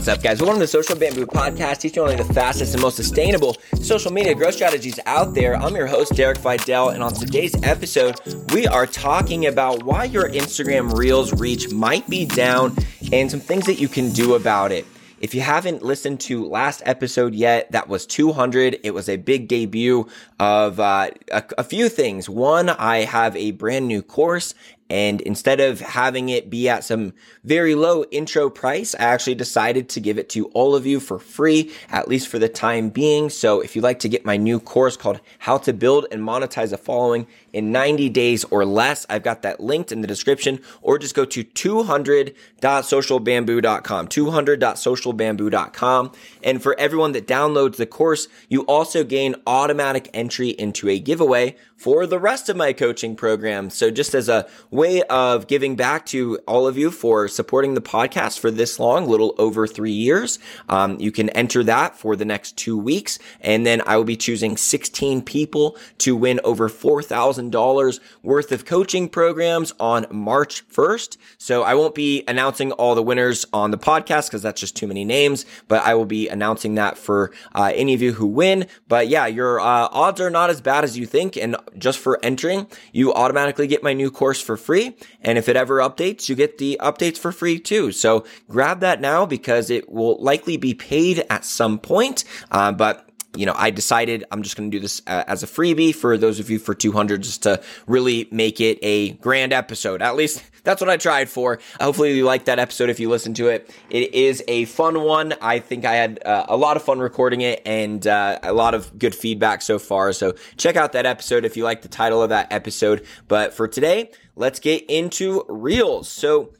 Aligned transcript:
What's 0.00 0.08
up, 0.08 0.22
guys? 0.22 0.40
Welcome 0.40 0.56
to 0.56 0.60
the 0.60 0.66
Social 0.66 0.96
Bamboo 0.96 1.26
Podcast, 1.26 1.80
teaching 1.80 2.02
only 2.02 2.16
the 2.16 2.24
fastest 2.24 2.72
and 2.72 2.80
most 2.80 2.96
sustainable 2.96 3.58
social 3.82 4.10
media 4.10 4.34
growth 4.34 4.54
strategies 4.54 4.98
out 5.04 5.34
there. 5.34 5.54
I'm 5.54 5.76
your 5.76 5.86
host, 5.86 6.14
Derek 6.14 6.38
Videll, 6.38 6.94
and 6.94 7.02
on 7.02 7.12
today's 7.12 7.54
episode, 7.62 8.18
we 8.54 8.66
are 8.66 8.86
talking 8.86 9.44
about 9.44 9.82
why 9.82 10.04
your 10.04 10.30
Instagram 10.30 10.96
Reels 10.96 11.38
reach 11.38 11.70
might 11.70 12.08
be 12.08 12.24
down 12.24 12.74
and 13.12 13.30
some 13.30 13.40
things 13.40 13.66
that 13.66 13.78
you 13.78 13.88
can 13.88 14.10
do 14.12 14.36
about 14.36 14.72
it. 14.72 14.86
If 15.20 15.34
you 15.34 15.42
haven't 15.42 15.82
listened 15.82 16.20
to 16.20 16.48
last 16.48 16.80
episode 16.86 17.34
yet, 17.34 17.70
that 17.72 17.86
was 17.86 18.06
200. 18.06 18.80
It 18.82 18.94
was 18.94 19.06
a 19.06 19.18
big 19.18 19.48
debut 19.48 20.08
of 20.38 20.80
uh, 20.80 21.10
a, 21.30 21.44
a 21.58 21.62
few 21.62 21.90
things. 21.90 22.26
One, 22.26 22.70
I 22.70 23.00
have 23.00 23.36
a 23.36 23.50
brand 23.50 23.86
new 23.86 24.00
course 24.00 24.54
and 24.90 25.20
instead 25.20 25.60
of 25.60 25.80
having 25.80 26.28
it 26.28 26.50
be 26.50 26.68
at 26.68 26.84
some 26.84 27.14
very 27.44 27.76
low 27.76 28.02
intro 28.10 28.50
price, 28.50 28.96
I 28.96 29.04
actually 29.04 29.36
decided 29.36 29.88
to 29.90 30.00
give 30.00 30.18
it 30.18 30.28
to 30.30 30.46
all 30.46 30.74
of 30.74 30.84
you 30.84 30.98
for 30.98 31.20
free, 31.20 31.70
at 31.88 32.08
least 32.08 32.26
for 32.26 32.40
the 32.40 32.48
time 32.48 32.90
being. 32.90 33.30
So 33.30 33.60
if 33.60 33.76
you'd 33.76 33.82
like 33.82 34.00
to 34.00 34.08
get 34.08 34.24
my 34.24 34.36
new 34.36 34.58
course 34.58 34.96
called 34.96 35.20
How 35.38 35.58
to 35.58 35.72
Build 35.72 36.06
and 36.10 36.22
Monetize 36.22 36.72
a 36.72 36.76
Following 36.76 37.28
in 37.52 37.70
90 37.70 38.08
days 38.08 38.42
or 38.44 38.64
less, 38.64 39.06
I've 39.08 39.22
got 39.22 39.42
that 39.42 39.60
linked 39.60 39.92
in 39.92 40.00
the 40.00 40.08
description, 40.08 40.60
or 40.82 40.98
just 40.98 41.14
go 41.14 41.24
to 41.24 41.44
200.socialbamboo.com, 41.44 44.08
200.socialbamboo.com. 44.08 46.12
And 46.42 46.62
for 46.62 46.74
everyone 46.78 47.12
that 47.12 47.28
downloads 47.28 47.76
the 47.76 47.86
course, 47.86 48.26
you 48.48 48.62
also 48.62 49.04
gain 49.04 49.36
automatic 49.46 50.10
entry 50.12 50.48
into 50.48 50.88
a 50.88 50.98
giveaway 50.98 51.54
for 51.80 52.06
the 52.06 52.18
rest 52.18 52.50
of 52.50 52.56
my 52.58 52.74
coaching 52.74 53.16
program. 53.16 53.70
So 53.70 53.90
just 53.90 54.14
as 54.14 54.28
a 54.28 54.46
way 54.70 55.02
of 55.04 55.46
giving 55.46 55.76
back 55.76 56.04
to 56.06 56.36
all 56.46 56.66
of 56.66 56.76
you 56.76 56.90
for 56.90 57.26
supporting 57.26 57.72
the 57.72 57.80
podcast 57.80 58.38
for 58.38 58.50
this 58.50 58.78
long, 58.78 59.08
little 59.08 59.34
over 59.38 59.66
three 59.66 59.90
years, 59.90 60.38
um, 60.68 61.00
you 61.00 61.10
can 61.10 61.30
enter 61.30 61.64
that 61.64 61.96
for 61.96 62.16
the 62.16 62.26
next 62.26 62.58
two 62.58 62.76
weeks. 62.76 63.18
And 63.40 63.64
then 63.64 63.80
I 63.86 63.96
will 63.96 64.04
be 64.04 64.18
choosing 64.18 64.58
16 64.58 65.22
people 65.22 65.78
to 65.98 66.14
win 66.14 66.38
over 66.44 66.68
$4,000 66.68 68.00
worth 68.22 68.52
of 68.52 68.66
coaching 68.66 69.08
programs 69.08 69.72
on 69.80 70.04
March 70.10 70.68
1st. 70.68 71.16
So 71.38 71.62
I 71.62 71.72
won't 71.72 71.94
be 71.94 72.24
announcing 72.28 72.72
all 72.72 72.94
the 72.94 73.02
winners 73.02 73.46
on 73.54 73.70
the 73.70 73.78
podcast 73.78 74.26
because 74.26 74.42
that's 74.42 74.60
just 74.60 74.76
too 74.76 74.86
many 74.86 75.06
names, 75.06 75.46
but 75.66 75.82
I 75.86 75.94
will 75.94 76.04
be 76.04 76.28
announcing 76.28 76.74
that 76.74 76.98
for 76.98 77.32
uh, 77.54 77.72
any 77.74 77.94
of 77.94 78.02
you 78.02 78.12
who 78.12 78.26
win. 78.26 78.66
But 78.86 79.08
yeah, 79.08 79.26
your 79.26 79.60
uh, 79.60 79.88
odds 79.90 80.20
are 80.20 80.28
not 80.28 80.50
as 80.50 80.60
bad 80.60 80.84
as 80.84 80.98
you 80.98 81.06
think. 81.06 81.38
And 81.38 81.56
just 81.76 81.98
for 81.98 82.18
entering, 82.22 82.66
you 82.92 83.12
automatically 83.12 83.66
get 83.66 83.82
my 83.82 83.92
new 83.92 84.10
course 84.10 84.40
for 84.40 84.56
free. 84.56 84.96
And 85.22 85.38
if 85.38 85.48
it 85.48 85.56
ever 85.56 85.78
updates, 85.78 86.28
you 86.28 86.34
get 86.34 86.58
the 86.58 86.78
updates 86.80 87.18
for 87.18 87.32
free 87.32 87.58
too. 87.58 87.92
So 87.92 88.24
grab 88.48 88.80
that 88.80 89.00
now 89.00 89.26
because 89.26 89.70
it 89.70 89.90
will 89.90 90.22
likely 90.22 90.56
be 90.56 90.74
paid 90.74 91.24
at 91.28 91.44
some 91.44 91.78
point. 91.78 92.24
Uh, 92.50 92.72
but 92.72 93.09
you 93.36 93.46
know, 93.46 93.54
I 93.56 93.70
decided 93.70 94.24
I'm 94.30 94.42
just 94.42 94.56
going 94.56 94.70
to 94.70 94.76
do 94.76 94.80
this 94.80 95.02
uh, 95.06 95.24
as 95.26 95.42
a 95.42 95.46
freebie 95.46 95.94
for 95.94 96.18
those 96.18 96.40
of 96.40 96.50
you 96.50 96.58
for 96.58 96.74
200 96.74 97.22
just 97.22 97.44
to 97.44 97.62
really 97.86 98.28
make 98.32 98.60
it 98.60 98.78
a 98.82 99.12
grand 99.12 99.52
episode. 99.52 100.02
At 100.02 100.16
least 100.16 100.42
that's 100.64 100.80
what 100.80 100.90
I 100.90 100.96
tried 100.96 101.28
for. 101.28 101.60
Hopefully 101.80 102.16
you 102.16 102.24
liked 102.24 102.46
that 102.46 102.58
episode 102.58 102.90
if 102.90 102.98
you 102.98 103.08
listened 103.08 103.36
to 103.36 103.48
it. 103.48 103.72
It 103.88 104.14
is 104.14 104.42
a 104.48 104.64
fun 104.64 105.02
one. 105.02 105.34
I 105.40 105.60
think 105.60 105.84
I 105.84 105.94
had 105.94 106.20
uh, 106.24 106.46
a 106.48 106.56
lot 106.56 106.76
of 106.76 106.82
fun 106.82 106.98
recording 106.98 107.40
it 107.42 107.62
and 107.64 108.04
uh, 108.06 108.38
a 108.42 108.52
lot 108.52 108.74
of 108.74 108.98
good 108.98 109.14
feedback 109.14 109.62
so 109.62 109.78
far. 109.78 110.12
So 110.12 110.34
check 110.56 110.76
out 110.76 110.92
that 110.92 111.06
episode 111.06 111.44
if 111.44 111.56
you 111.56 111.62
like 111.64 111.82
the 111.82 111.88
title 111.88 112.22
of 112.22 112.30
that 112.30 112.52
episode. 112.52 113.06
But 113.28 113.54
for 113.54 113.68
today, 113.68 114.10
let's 114.34 114.58
get 114.58 114.84
into 114.90 115.44
Reels. 115.48 116.08
So 116.08 116.52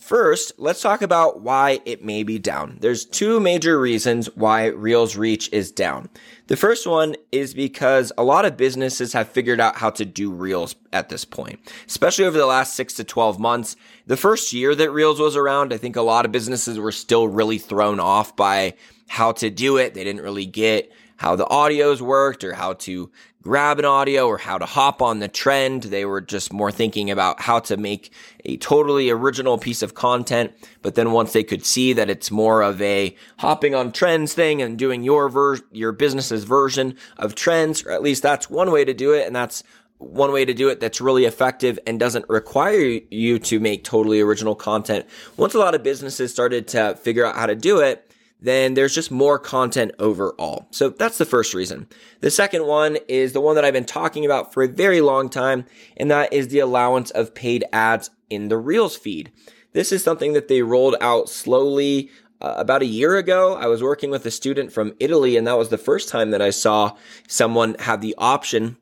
First, 0.00 0.52
let's 0.56 0.80
talk 0.80 1.02
about 1.02 1.42
why 1.42 1.80
it 1.84 2.02
may 2.02 2.22
be 2.22 2.38
down. 2.38 2.78
There's 2.80 3.04
two 3.04 3.38
major 3.38 3.78
reasons 3.78 4.34
why 4.34 4.66
Reels 4.66 5.14
reach 5.14 5.52
is 5.52 5.70
down. 5.70 6.08
The 6.46 6.56
first 6.56 6.86
one 6.86 7.16
is 7.30 7.52
because 7.52 8.10
a 8.16 8.24
lot 8.24 8.46
of 8.46 8.56
businesses 8.56 9.12
have 9.12 9.28
figured 9.28 9.60
out 9.60 9.76
how 9.76 9.90
to 9.90 10.06
do 10.06 10.32
Reels 10.32 10.74
at 10.92 11.10
this 11.10 11.26
point, 11.26 11.60
especially 11.86 12.24
over 12.24 12.38
the 12.38 12.46
last 12.46 12.74
six 12.74 12.94
to 12.94 13.04
12 13.04 13.38
months. 13.38 13.76
The 14.06 14.16
first 14.16 14.54
year 14.54 14.74
that 14.74 14.90
Reels 14.90 15.20
was 15.20 15.36
around, 15.36 15.72
I 15.72 15.76
think 15.76 15.96
a 15.96 16.02
lot 16.02 16.24
of 16.24 16.32
businesses 16.32 16.78
were 16.78 16.92
still 16.92 17.28
really 17.28 17.58
thrown 17.58 18.00
off 18.00 18.34
by 18.34 18.74
how 19.06 19.32
to 19.32 19.50
do 19.50 19.76
it. 19.76 19.92
They 19.92 20.02
didn't 20.02 20.22
really 20.22 20.46
get 20.46 20.90
how 21.18 21.36
the 21.36 21.44
audios 21.44 22.00
worked 22.00 22.42
or 22.42 22.54
how 22.54 22.72
to 22.72 23.10
grab 23.42 23.78
an 23.78 23.84
audio 23.84 24.26
or 24.26 24.38
how 24.38 24.58
to 24.58 24.66
hop 24.66 25.00
on 25.00 25.18
the 25.18 25.28
trend. 25.28 25.84
They 25.84 26.04
were 26.04 26.20
just 26.20 26.52
more 26.52 26.70
thinking 26.70 27.10
about 27.10 27.40
how 27.40 27.60
to 27.60 27.76
make 27.76 28.12
a 28.44 28.56
totally 28.58 29.10
original 29.10 29.58
piece 29.58 29.82
of 29.82 29.94
content. 29.94 30.52
But 30.82 30.94
then 30.94 31.12
once 31.12 31.32
they 31.32 31.44
could 31.44 31.64
see 31.64 31.92
that 31.94 32.10
it's 32.10 32.30
more 32.30 32.62
of 32.62 32.80
a 32.82 33.16
hopping 33.38 33.74
on 33.74 33.92
trends 33.92 34.34
thing 34.34 34.60
and 34.60 34.78
doing 34.78 35.02
your 35.02 35.28
ver- 35.28 35.60
your 35.72 35.92
business's 35.92 36.44
version 36.44 36.96
of 37.16 37.34
trends, 37.34 37.84
or 37.84 37.92
at 37.92 38.02
least 38.02 38.22
that's 38.22 38.50
one 38.50 38.70
way 38.70 38.84
to 38.84 38.94
do 38.94 39.12
it. 39.12 39.26
And 39.26 39.34
that's 39.34 39.62
one 39.98 40.32
way 40.32 40.44
to 40.46 40.54
do 40.54 40.68
it 40.68 40.80
that's 40.80 41.00
really 41.00 41.26
effective 41.26 41.78
and 41.86 42.00
doesn't 42.00 42.24
require 42.28 43.00
you 43.10 43.38
to 43.38 43.60
make 43.60 43.84
totally 43.84 44.20
original 44.20 44.54
content. 44.54 45.06
Once 45.36 45.54
a 45.54 45.58
lot 45.58 45.74
of 45.74 45.82
businesses 45.82 46.32
started 46.32 46.66
to 46.68 46.94
figure 46.96 47.24
out 47.24 47.36
how 47.36 47.46
to 47.46 47.54
do 47.54 47.80
it, 47.80 48.09
then 48.40 48.74
there's 48.74 48.94
just 48.94 49.10
more 49.10 49.38
content 49.38 49.92
overall. 49.98 50.66
So 50.70 50.88
that's 50.90 51.18
the 51.18 51.24
first 51.24 51.54
reason. 51.54 51.88
The 52.20 52.30
second 52.30 52.66
one 52.66 52.98
is 53.08 53.32
the 53.32 53.40
one 53.40 53.54
that 53.54 53.64
I've 53.64 53.74
been 53.74 53.84
talking 53.84 54.24
about 54.24 54.52
for 54.52 54.62
a 54.62 54.68
very 54.68 55.00
long 55.00 55.28
time, 55.28 55.66
and 55.96 56.10
that 56.10 56.32
is 56.32 56.48
the 56.48 56.60
allowance 56.60 57.10
of 57.10 57.34
paid 57.34 57.64
ads 57.72 58.10
in 58.28 58.48
the 58.48 58.56
Reels 58.58 58.96
feed. 58.96 59.30
This 59.72 59.92
is 59.92 60.02
something 60.02 60.32
that 60.32 60.48
they 60.48 60.62
rolled 60.62 60.96
out 61.00 61.28
slowly 61.28 62.10
uh, 62.40 62.54
about 62.56 62.82
a 62.82 62.86
year 62.86 63.16
ago. 63.16 63.54
I 63.54 63.66
was 63.66 63.82
working 63.82 64.10
with 64.10 64.24
a 64.26 64.30
student 64.30 64.72
from 64.72 64.94
Italy, 64.98 65.36
and 65.36 65.46
that 65.46 65.58
was 65.58 65.68
the 65.68 65.78
first 65.78 66.08
time 66.08 66.30
that 66.30 66.42
I 66.42 66.50
saw 66.50 66.96
someone 67.28 67.76
have 67.80 68.00
the 68.00 68.14
option 68.18 68.78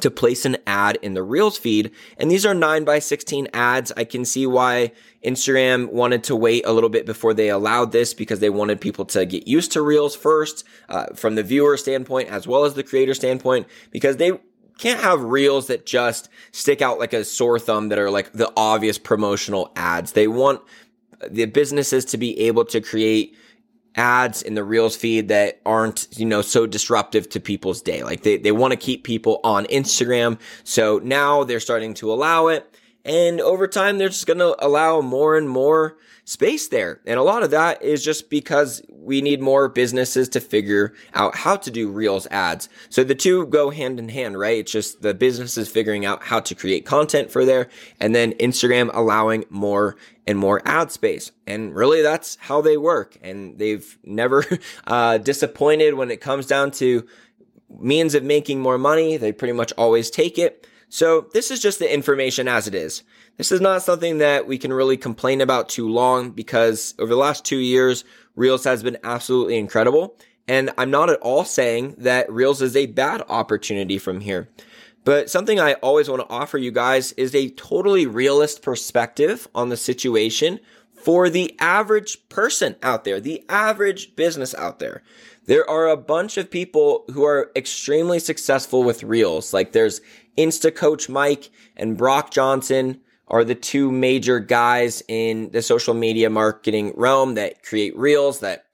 to 0.00 0.10
place 0.10 0.44
an 0.44 0.56
ad 0.66 0.98
in 1.02 1.14
the 1.14 1.22
Reels 1.22 1.56
feed. 1.56 1.90
And 2.18 2.30
these 2.30 2.44
are 2.44 2.54
9 2.54 2.84
by 2.84 2.98
16 2.98 3.48
ads. 3.52 3.92
I 3.96 4.04
can 4.04 4.24
see 4.24 4.46
why 4.46 4.92
Instagram 5.24 5.90
wanted 5.92 6.24
to 6.24 6.36
wait 6.36 6.66
a 6.66 6.72
little 6.72 6.90
bit 6.90 7.06
before 7.06 7.34
they 7.34 7.48
allowed 7.48 7.92
this 7.92 8.14
because 8.14 8.40
they 8.40 8.50
wanted 8.50 8.80
people 8.80 9.04
to 9.06 9.24
get 9.24 9.46
used 9.46 9.72
to 9.72 9.82
Reels 9.82 10.16
first, 10.16 10.64
uh, 10.88 11.06
from 11.14 11.34
the 11.34 11.42
viewer 11.42 11.76
standpoint 11.76 12.28
as 12.28 12.46
well 12.46 12.64
as 12.64 12.74
the 12.74 12.82
creator 12.82 13.14
standpoint, 13.14 13.66
because 13.90 14.16
they 14.16 14.32
can't 14.78 15.00
have 15.00 15.22
reels 15.22 15.68
that 15.68 15.86
just 15.86 16.28
stick 16.52 16.82
out 16.82 16.98
like 16.98 17.12
a 17.12 17.24
sore 17.24 17.58
thumb 17.58 17.88
that 17.88 17.98
are 17.98 18.10
like 18.10 18.32
the 18.32 18.52
obvious 18.56 18.98
promotional 18.98 19.72
ads. 19.76 20.12
They 20.12 20.26
want 20.26 20.62
the 21.30 21.46
businesses 21.46 22.04
to 22.06 22.18
be 22.18 22.38
able 22.40 22.64
to 22.66 22.80
create 22.80 23.36
ads 23.96 24.42
in 24.42 24.54
the 24.54 24.64
Reels 24.64 24.96
feed 24.96 25.28
that 25.28 25.60
aren't, 25.64 26.08
you 26.16 26.26
know, 26.26 26.42
so 26.42 26.66
disruptive 26.66 27.28
to 27.30 27.40
people's 27.40 27.82
day. 27.82 28.02
Like 28.02 28.22
they, 28.22 28.36
they 28.36 28.52
want 28.52 28.72
to 28.72 28.76
keep 28.76 29.04
people 29.04 29.40
on 29.44 29.66
Instagram. 29.66 30.38
So 30.64 31.00
now 31.02 31.44
they're 31.44 31.60
starting 31.60 31.94
to 31.94 32.12
allow 32.12 32.48
it. 32.48 32.68
And 33.04 33.40
over 33.40 33.68
time, 33.68 33.98
they're 33.98 34.08
just 34.08 34.26
going 34.26 34.38
to 34.38 34.56
allow 34.64 35.00
more 35.00 35.36
and 35.36 35.48
more 35.48 35.96
space 36.24 36.68
there. 36.68 37.00
And 37.06 37.18
a 37.18 37.22
lot 37.22 37.42
of 37.42 37.50
that 37.50 37.82
is 37.82 38.02
just 38.02 38.30
because 38.30 38.82
we 38.88 39.20
need 39.20 39.40
more 39.40 39.68
businesses 39.68 40.28
to 40.30 40.40
figure 40.40 40.94
out 41.12 41.36
how 41.36 41.56
to 41.56 41.70
do 41.70 41.90
Reels 41.90 42.26
ads. 42.30 42.68
So 42.88 43.04
the 43.04 43.14
two 43.14 43.46
go 43.46 43.70
hand 43.70 43.98
in 43.98 44.08
hand, 44.08 44.38
right? 44.38 44.58
It's 44.58 44.72
just 44.72 45.02
the 45.02 45.12
businesses 45.12 45.68
figuring 45.68 46.06
out 46.06 46.22
how 46.22 46.40
to 46.40 46.54
create 46.54 46.86
content 46.86 47.30
for 47.30 47.44
there 47.44 47.68
and 48.00 48.14
then 48.14 48.32
Instagram 48.34 48.90
allowing 48.94 49.44
more 49.50 49.96
and 50.26 50.38
more 50.38 50.62
ad 50.64 50.90
space. 50.90 51.30
And 51.46 51.74
really 51.74 52.00
that's 52.00 52.36
how 52.40 52.62
they 52.62 52.78
work. 52.78 53.18
And 53.22 53.58
they've 53.58 53.98
never 54.04 54.44
uh, 54.86 55.18
disappointed 55.18 55.94
when 55.94 56.10
it 56.10 56.22
comes 56.22 56.46
down 56.46 56.70
to 56.72 57.06
means 57.78 58.14
of 58.14 58.22
making 58.22 58.60
more 58.60 58.78
money. 58.78 59.18
They 59.18 59.32
pretty 59.32 59.52
much 59.52 59.72
always 59.72 60.10
take 60.10 60.38
it. 60.38 60.66
So 60.94 61.26
this 61.32 61.50
is 61.50 61.58
just 61.58 61.80
the 61.80 61.92
information 61.92 62.46
as 62.46 62.68
it 62.68 62.74
is. 62.76 63.02
This 63.36 63.50
is 63.50 63.60
not 63.60 63.82
something 63.82 64.18
that 64.18 64.46
we 64.46 64.58
can 64.58 64.72
really 64.72 64.96
complain 64.96 65.40
about 65.40 65.68
too 65.68 65.88
long 65.88 66.30
because 66.30 66.94
over 67.00 67.12
the 67.12 67.18
last 67.18 67.44
two 67.44 67.58
years, 67.58 68.04
Reels 68.36 68.62
has 68.62 68.84
been 68.84 68.98
absolutely 69.02 69.58
incredible. 69.58 70.16
And 70.46 70.70
I'm 70.78 70.92
not 70.92 71.10
at 71.10 71.18
all 71.18 71.44
saying 71.44 71.96
that 71.98 72.30
Reels 72.30 72.62
is 72.62 72.76
a 72.76 72.86
bad 72.86 73.24
opportunity 73.28 73.98
from 73.98 74.20
here. 74.20 74.48
But 75.02 75.28
something 75.28 75.58
I 75.58 75.72
always 75.74 76.08
want 76.08 76.22
to 76.22 76.32
offer 76.32 76.58
you 76.58 76.70
guys 76.70 77.10
is 77.14 77.34
a 77.34 77.50
totally 77.50 78.06
realist 78.06 78.62
perspective 78.62 79.48
on 79.52 79.70
the 79.70 79.76
situation 79.76 80.60
for 80.94 81.28
the 81.28 81.56
average 81.58 82.28
person 82.28 82.76
out 82.84 83.02
there, 83.02 83.18
the 83.18 83.44
average 83.48 84.14
business 84.14 84.54
out 84.54 84.78
there. 84.78 85.02
There 85.46 85.68
are 85.68 85.88
a 85.88 85.96
bunch 85.96 86.38
of 86.38 86.50
people 86.50 87.04
who 87.12 87.24
are 87.24 87.50
extremely 87.54 88.18
successful 88.18 88.82
with 88.82 89.02
Reels. 89.02 89.52
Like 89.52 89.72
there's 89.72 90.00
Instacoach 90.36 91.08
Mike 91.08 91.50
and 91.76 91.96
Brock 91.96 92.30
Johnson 92.30 93.00
are 93.28 93.44
the 93.44 93.54
two 93.54 93.90
major 93.90 94.38
guys 94.38 95.02
in 95.08 95.50
the 95.52 95.62
social 95.62 95.94
media 95.94 96.28
marketing 96.28 96.92
realm 96.96 97.34
that 97.34 97.62
create 97.62 97.96
reels 97.96 98.40
that 98.40 98.66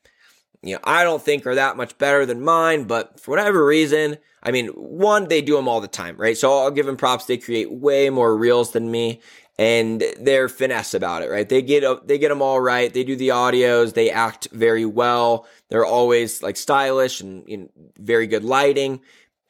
you 0.62 0.74
know 0.74 0.80
I 0.84 1.04
don't 1.04 1.22
think 1.22 1.46
are 1.46 1.54
that 1.54 1.76
much 1.76 1.96
better 1.98 2.26
than 2.26 2.42
mine, 2.42 2.84
but 2.84 3.20
for 3.20 3.30
whatever 3.30 3.64
reason, 3.64 4.18
I 4.42 4.50
mean, 4.50 4.68
one 4.68 5.28
they 5.28 5.42
do 5.42 5.56
them 5.56 5.68
all 5.68 5.80
the 5.80 5.88
time, 5.88 6.16
right? 6.16 6.36
So 6.36 6.50
I'll 6.58 6.70
give 6.70 6.86
them 6.86 6.96
props. 6.96 7.26
They 7.26 7.36
create 7.38 7.70
way 7.70 8.10
more 8.10 8.36
reels 8.36 8.72
than 8.72 8.90
me. 8.90 9.20
and 9.60 10.02
they're 10.18 10.48
finesse 10.48 10.94
about 10.94 11.22
it, 11.22 11.28
right? 11.30 11.46
They 11.46 11.60
get 11.60 11.84
they 12.08 12.16
get 12.16 12.30
them 12.30 12.40
all 12.40 12.62
right. 12.62 12.92
They 12.92 13.04
do 13.04 13.14
the 13.14 13.28
audios. 13.28 13.92
They 13.92 14.10
act 14.10 14.48
very 14.52 14.86
well. 14.86 15.46
They're 15.68 15.84
always 15.84 16.42
like 16.42 16.56
stylish 16.56 17.20
and 17.20 17.44
you 17.46 17.56
know, 17.58 17.68
very 17.98 18.26
good 18.26 18.42
lighting, 18.42 19.00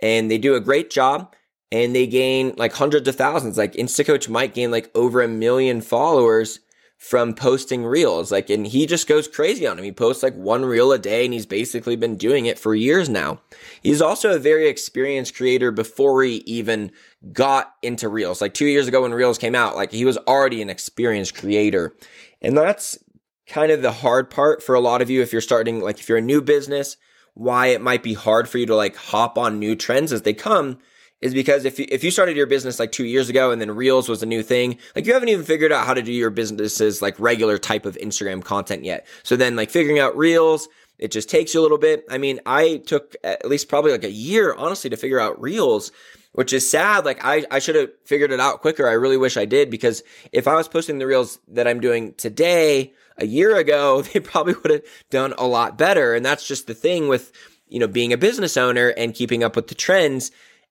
and 0.00 0.28
they 0.28 0.38
do 0.38 0.56
a 0.56 0.60
great 0.60 0.90
job. 0.90 1.32
And 1.72 1.94
they 1.94 2.06
gain 2.06 2.54
like 2.56 2.72
hundreds 2.72 3.06
of 3.08 3.16
thousands. 3.16 3.56
Like 3.56 3.74
Instacoach 3.74 4.28
might 4.28 4.54
gain 4.54 4.70
like 4.70 4.90
over 4.94 5.22
a 5.22 5.28
million 5.28 5.80
followers 5.80 6.60
from 7.00 7.32
posting 7.32 7.82
reels. 7.82 8.30
Like, 8.30 8.50
and 8.50 8.66
he 8.66 8.84
just 8.84 9.08
goes 9.08 9.26
crazy 9.26 9.66
on 9.66 9.78
him. 9.78 9.84
He 9.84 9.90
posts 9.90 10.22
like 10.22 10.34
one 10.34 10.66
reel 10.66 10.92
a 10.92 10.98
day 10.98 11.24
and 11.24 11.32
he's 11.32 11.46
basically 11.46 11.96
been 11.96 12.16
doing 12.16 12.44
it 12.44 12.58
for 12.58 12.74
years 12.74 13.08
now. 13.08 13.40
He's 13.82 14.02
also 14.02 14.34
a 14.34 14.38
very 14.38 14.68
experienced 14.68 15.34
creator 15.34 15.70
before 15.70 16.22
he 16.22 16.42
even 16.44 16.92
got 17.32 17.72
into 17.80 18.10
reels. 18.10 18.42
Like 18.42 18.52
two 18.52 18.66
years 18.66 18.86
ago 18.86 19.00
when 19.00 19.14
reels 19.14 19.38
came 19.38 19.54
out, 19.54 19.76
like 19.76 19.92
he 19.92 20.04
was 20.04 20.18
already 20.18 20.60
an 20.60 20.68
experienced 20.68 21.34
creator. 21.34 21.96
And 22.42 22.54
that's 22.54 22.98
kind 23.46 23.72
of 23.72 23.80
the 23.80 23.92
hard 23.92 24.28
part 24.28 24.62
for 24.62 24.74
a 24.74 24.80
lot 24.80 25.00
of 25.00 25.08
you 25.08 25.22
if 25.22 25.32
you're 25.32 25.40
starting, 25.40 25.80
like 25.80 26.00
if 26.00 26.08
you're 26.08 26.18
a 26.18 26.22
new 26.22 26.42
business, 26.42 26.98
why 27.32 27.68
it 27.68 27.80
might 27.80 28.02
be 28.02 28.12
hard 28.12 28.46
for 28.46 28.58
you 28.58 28.66
to 28.66 28.76
like 28.76 28.94
hop 28.94 29.38
on 29.38 29.58
new 29.58 29.74
trends 29.74 30.12
as 30.12 30.20
they 30.20 30.34
come 30.34 30.76
is 31.20 31.34
because 31.34 31.64
if 31.64 31.78
you, 31.78 31.86
if 31.88 32.02
you 32.02 32.10
started 32.10 32.36
your 32.36 32.46
business 32.46 32.78
like 32.78 32.92
two 32.92 33.04
years 33.04 33.28
ago 33.28 33.50
and 33.50 33.60
then 33.60 33.70
Reels 33.70 34.08
was 34.08 34.22
a 34.22 34.26
new 34.26 34.42
thing, 34.42 34.78
like 34.96 35.06
you 35.06 35.12
haven't 35.12 35.28
even 35.28 35.44
figured 35.44 35.72
out 35.72 35.86
how 35.86 35.94
to 35.94 36.02
do 36.02 36.12
your 36.12 36.30
business's 36.30 37.02
like 37.02 37.18
regular 37.18 37.58
type 37.58 37.86
of 37.86 37.96
Instagram 37.96 38.42
content 38.42 38.84
yet. 38.84 39.06
So 39.22 39.36
then 39.36 39.56
like 39.56 39.70
figuring 39.70 39.98
out 39.98 40.16
Reels, 40.16 40.68
it 40.98 41.10
just 41.10 41.28
takes 41.28 41.54
you 41.54 41.60
a 41.60 41.62
little 41.62 41.78
bit. 41.78 42.04
I 42.10 42.18
mean, 42.18 42.40
I 42.46 42.82
took 42.86 43.16
at 43.22 43.44
least 43.46 43.68
probably 43.68 43.92
like 43.92 44.04
a 44.04 44.10
year, 44.10 44.54
honestly, 44.54 44.90
to 44.90 44.96
figure 44.96 45.20
out 45.20 45.40
Reels, 45.40 45.92
which 46.32 46.52
is 46.52 46.68
sad. 46.70 47.04
Like 47.04 47.24
I, 47.24 47.44
I 47.50 47.58
should 47.58 47.76
have 47.76 47.90
figured 48.04 48.32
it 48.32 48.40
out 48.40 48.60
quicker. 48.60 48.88
I 48.88 48.92
really 48.92 49.16
wish 49.16 49.36
I 49.36 49.44
did 49.44 49.70
because 49.70 50.02
if 50.32 50.48
I 50.48 50.54
was 50.54 50.68
posting 50.68 50.98
the 50.98 51.06
Reels 51.06 51.38
that 51.48 51.66
I'm 51.66 51.80
doing 51.80 52.14
today, 52.14 52.92
a 53.20 53.26
year 53.26 53.56
ago, 53.56 54.02
they 54.14 54.20
probably 54.20 54.54
would 54.54 54.70
have 54.70 54.82
done 55.10 55.34
a 55.38 55.46
lot 55.46 55.78
better. 55.78 56.14
And 56.14 56.24
that's 56.24 56.46
just 56.46 56.66
the 56.66 56.74
thing 56.74 57.08
with, 57.08 57.32
you 57.68 57.78
know, 57.78 57.86
being 57.86 58.12
a 58.12 58.18
business 58.18 58.56
owner 58.56 58.88
and 58.88 59.14
keeping 59.14 59.44
up 59.44 59.54
with 59.54 59.68
the 59.68 59.74
trends 59.74 60.30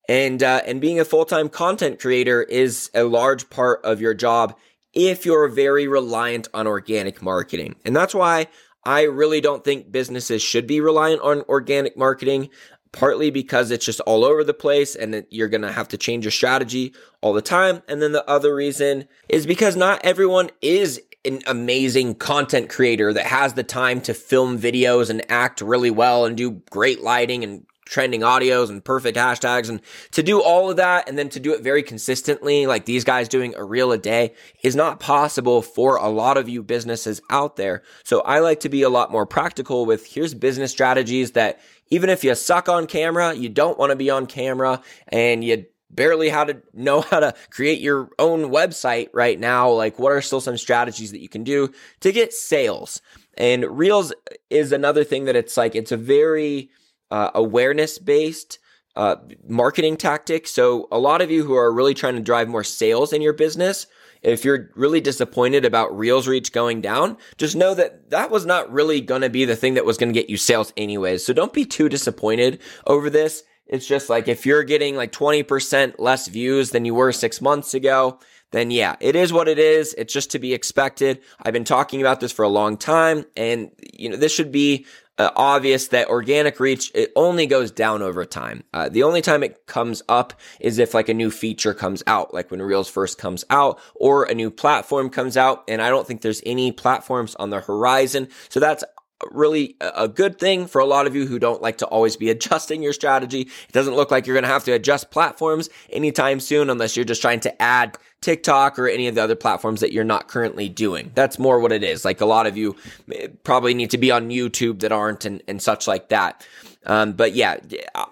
and 0.09 0.41
uh, 0.41 0.61
and 0.65 0.81
being 0.81 0.99
a 0.99 1.05
full 1.05 1.23
time 1.23 1.47
content 1.47 1.99
creator 1.99 2.41
is 2.43 2.89
a 2.93 3.03
large 3.03 3.49
part 3.49 3.79
of 3.85 4.01
your 4.01 4.15
job 4.15 4.57
if 4.91 5.23
you're 5.25 5.47
very 5.47 5.87
reliant 5.87 6.47
on 6.53 6.67
organic 6.67 7.21
marketing, 7.21 7.75
and 7.85 7.95
that's 7.95 8.15
why 8.15 8.47
I 8.83 9.03
really 9.03 9.39
don't 9.39 9.63
think 9.63 9.91
businesses 9.91 10.41
should 10.41 10.65
be 10.65 10.81
reliant 10.81 11.21
on 11.21 11.43
organic 11.43 11.95
marketing. 11.95 12.49
Partly 12.91 13.29
because 13.29 13.69
it's 13.69 13.85
just 13.85 13.99
all 13.99 14.25
over 14.25 14.43
the 14.43 14.51
place 14.51 14.95
and 14.95 15.23
you're 15.29 15.47
going 15.47 15.61
to 15.61 15.71
have 15.71 15.89
to 15.89 15.97
change 15.97 16.25
your 16.25 16.31
strategy 16.31 16.91
all 17.21 17.33
the 17.33 17.41
time. 17.43 17.83
And 17.87 18.01
then 18.01 18.13
the 18.13 18.27
other 18.27 18.55
reason 18.55 19.07
is 19.29 19.45
because 19.45 19.75
not 19.75 20.03
everyone 20.03 20.49
is 20.59 20.99
an 21.23 21.41
amazing 21.45 22.15
content 22.15 22.67
creator 22.67 23.13
that 23.13 23.27
has 23.27 23.53
the 23.53 23.63
time 23.63 24.01
to 24.01 24.15
film 24.15 24.57
videos 24.57 25.11
and 25.11 25.23
act 25.29 25.61
really 25.61 25.91
well 25.91 26.25
and 26.25 26.35
do 26.35 26.63
great 26.71 27.01
lighting 27.01 27.43
and 27.43 27.67
trending 27.89 28.21
audios 28.21 28.69
and 28.69 28.85
perfect 28.85 29.17
hashtags 29.17 29.67
and 29.67 29.81
to 30.11 30.21
do 30.21 30.41
all 30.41 30.69
of 30.69 30.77
that 30.77 31.09
and 31.09 31.17
then 31.17 31.27
to 31.27 31.39
do 31.39 31.53
it 31.53 31.63
very 31.63 31.81
consistently 31.81 32.67
like 32.67 32.85
these 32.85 33.03
guys 33.03 33.27
doing 33.27 33.55
a 33.55 33.63
reel 33.63 33.91
a 33.91 33.97
day 33.97 34.33
is 34.63 34.75
not 34.75 34.99
possible 34.99 35.63
for 35.63 35.97
a 35.97 36.07
lot 36.07 36.37
of 36.37 36.47
you 36.47 36.61
businesses 36.61 37.19
out 37.31 37.55
there. 37.55 37.81
So 38.03 38.21
I 38.21 38.39
like 38.39 38.59
to 38.61 38.69
be 38.69 38.83
a 38.83 38.89
lot 38.89 39.11
more 39.11 39.25
practical 39.25 39.87
with 39.87 40.05
here's 40.05 40.35
business 40.35 40.71
strategies 40.71 41.31
that 41.31 41.59
even 41.89 42.11
if 42.11 42.23
you 42.23 42.35
suck 42.35 42.69
on 42.69 42.85
camera, 42.85 43.33
you 43.33 43.49
don't 43.49 43.79
want 43.79 43.89
to 43.89 43.95
be 43.95 44.11
on 44.11 44.27
camera 44.27 44.81
and 45.07 45.43
you 45.43 45.65
barely 45.89 46.29
how 46.29 46.43
to 46.43 46.61
know 46.75 47.01
how 47.01 47.19
to 47.19 47.33
create 47.49 47.81
your 47.81 48.11
own 48.19 48.51
website 48.51 49.09
right 49.13 49.39
now. 49.39 49.71
Like 49.71 49.97
what 49.97 50.11
are 50.11 50.21
still 50.21 50.41
some 50.41 50.57
strategies 50.57 51.11
that 51.11 51.21
you 51.21 51.29
can 51.29 51.43
do 51.43 51.73
to 52.01 52.11
get 52.11 52.33
sales? 52.33 53.01
And 53.35 53.65
Reels 53.65 54.13
is 54.51 54.71
another 54.71 55.03
thing 55.03 55.25
that 55.25 55.35
it's 55.35 55.57
like, 55.57 55.73
it's 55.73 55.91
a 55.91 55.97
very, 55.97 56.69
uh, 57.11 57.31
awareness 57.33 57.97
based 57.97 58.59
uh, 58.95 59.15
marketing 59.47 59.95
tactic. 59.95 60.47
So, 60.47 60.87
a 60.91 60.99
lot 60.99 61.21
of 61.21 61.31
you 61.31 61.45
who 61.45 61.55
are 61.55 61.71
really 61.71 61.93
trying 61.93 62.15
to 62.15 62.21
drive 62.21 62.49
more 62.49 62.63
sales 62.63 63.13
in 63.13 63.21
your 63.21 63.33
business, 63.33 63.87
if 64.21 64.43
you're 64.43 64.71
really 64.75 64.99
disappointed 64.99 65.63
about 65.63 65.97
Reels 65.97 66.27
reach 66.27 66.51
going 66.51 66.81
down, 66.81 67.15
just 67.37 67.55
know 67.55 67.73
that 67.75 68.09
that 68.09 68.29
was 68.29 68.45
not 68.45 68.69
really 68.71 68.99
going 68.99 69.21
to 69.21 69.29
be 69.29 69.45
the 69.45 69.55
thing 69.55 69.75
that 69.75 69.85
was 69.85 69.97
going 69.97 70.11
to 70.11 70.19
get 70.19 70.29
you 70.29 70.35
sales 70.35 70.73
anyways. 70.75 71.25
So, 71.25 71.33
don't 71.33 71.53
be 71.53 71.65
too 71.65 71.87
disappointed 71.87 72.59
over 72.87 73.09
this. 73.09 73.43
It's 73.67 73.87
just 73.87 74.09
like 74.09 74.27
if 74.27 74.45
you're 74.45 74.63
getting 74.63 74.95
like 74.95 75.11
20% 75.11 75.95
less 75.99 76.27
views 76.27 76.71
than 76.71 76.85
you 76.85 76.95
were 76.95 77.11
six 77.11 77.39
months 77.39 77.75
ago, 77.75 78.19
then 78.51 78.71
yeah, 78.71 78.95
it 78.99 79.15
is 79.15 79.31
what 79.31 79.47
it 79.47 79.59
is. 79.59 79.93
It's 79.93 80.11
just 80.11 80.31
to 80.31 80.39
be 80.39 80.55
expected. 80.55 81.21
I've 81.43 81.53
been 81.53 81.63
talking 81.63 82.01
about 82.01 82.19
this 82.19 82.31
for 82.31 82.43
a 82.43 82.49
long 82.49 82.77
time 82.77 83.25
and 83.37 83.69
you 83.93 84.09
know, 84.09 84.17
this 84.17 84.33
should 84.33 84.51
be 84.51 84.87
uh, 85.19 85.29
obvious 85.35 85.89
that 85.89 86.07
organic 86.07 86.59
reach 86.59 86.91
it 86.95 87.11
only 87.15 87.45
goes 87.45 87.69
down 87.71 88.01
over 88.01 88.25
time. 88.25 88.63
Uh, 88.73 88.89
the 88.89 89.03
only 89.03 89.21
time 89.21 89.43
it 89.43 89.67
comes 89.67 90.01
up 90.09 90.33
is 90.59 90.79
if 90.79 90.93
like 90.93 91.09
a 91.09 91.13
new 91.13 91.29
feature 91.29 91.73
comes 91.73 92.01
out, 92.07 92.33
like 92.33 92.49
when 92.49 92.61
Reels 92.61 92.89
first 92.89 93.17
comes 93.17 93.45
out, 93.49 93.79
or 93.95 94.23
a 94.23 94.33
new 94.33 94.49
platform 94.49 95.09
comes 95.09 95.37
out. 95.37 95.63
And 95.67 95.81
I 95.81 95.89
don't 95.89 96.07
think 96.07 96.21
there's 96.21 96.41
any 96.45 96.71
platforms 96.71 97.35
on 97.35 97.49
the 97.49 97.59
horizon, 97.59 98.29
so 98.47 98.59
that's 98.59 98.83
really 99.31 99.75
a 99.81 100.07
good 100.07 100.39
thing 100.39 100.65
for 100.65 100.79
a 100.79 100.85
lot 100.85 101.05
of 101.05 101.15
you 101.15 101.25
who 101.25 101.39
don't 101.39 101.61
like 101.61 101.79
to 101.79 101.85
always 101.85 102.15
be 102.15 102.29
adjusting 102.29 102.81
your 102.81 102.93
strategy. 102.93 103.41
It 103.41 103.71
doesn't 103.71 103.95
look 103.95 104.11
like 104.11 104.25
you're 104.25 104.35
going 104.35 104.43
to 104.43 104.49
have 104.49 104.63
to 104.65 104.71
adjust 104.71 105.11
platforms 105.11 105.69
anytime 105.89 106.39
soon 106.39 106.69
unless 106.69 106.95
you're 106.95 107.05
just 107.05 107.21
trying 107.21 107.41
to 107.41 107.61
add 107.61 107.97
TikTok 108.21 108.77
or 108.77 108.87
any 108.87 109.07
of 109.07 109.15
the 109.15 109.23
other 109.23 109.35
platforms 109.35 109.79
that 109.79 109.93
you're 109.93 110.03
not 110.03 110.27
currently 110.27 110.67
doing. 110.67 111.11
That's 111.15 111.39
more 111.39 111.59
what 111.59 111.71
it 111.71 111.83
is. 111.83 112.03
Like 112.03 112.19
a 112.19 112.25
lot 112.25 112.47
of 112.47 112.57
you 112.57 112.75
eh, 113.13 113.27
probably 113.43 113.73
need 113.73 113.91
to 113.91 113.97
be 113.97 114.11
on 114.11 114.29
YouTube 114.29 114.81
that 114.81 114.91
aren't 114.91 115.25
and, 115.25 115.41
and 115.47 115.61
such 115.61 115.87
like 115.87 116.09
that. 116.09 116.45
Um, 116.85 117.13
but 117.13 117.33
yeah, 117.33 117.57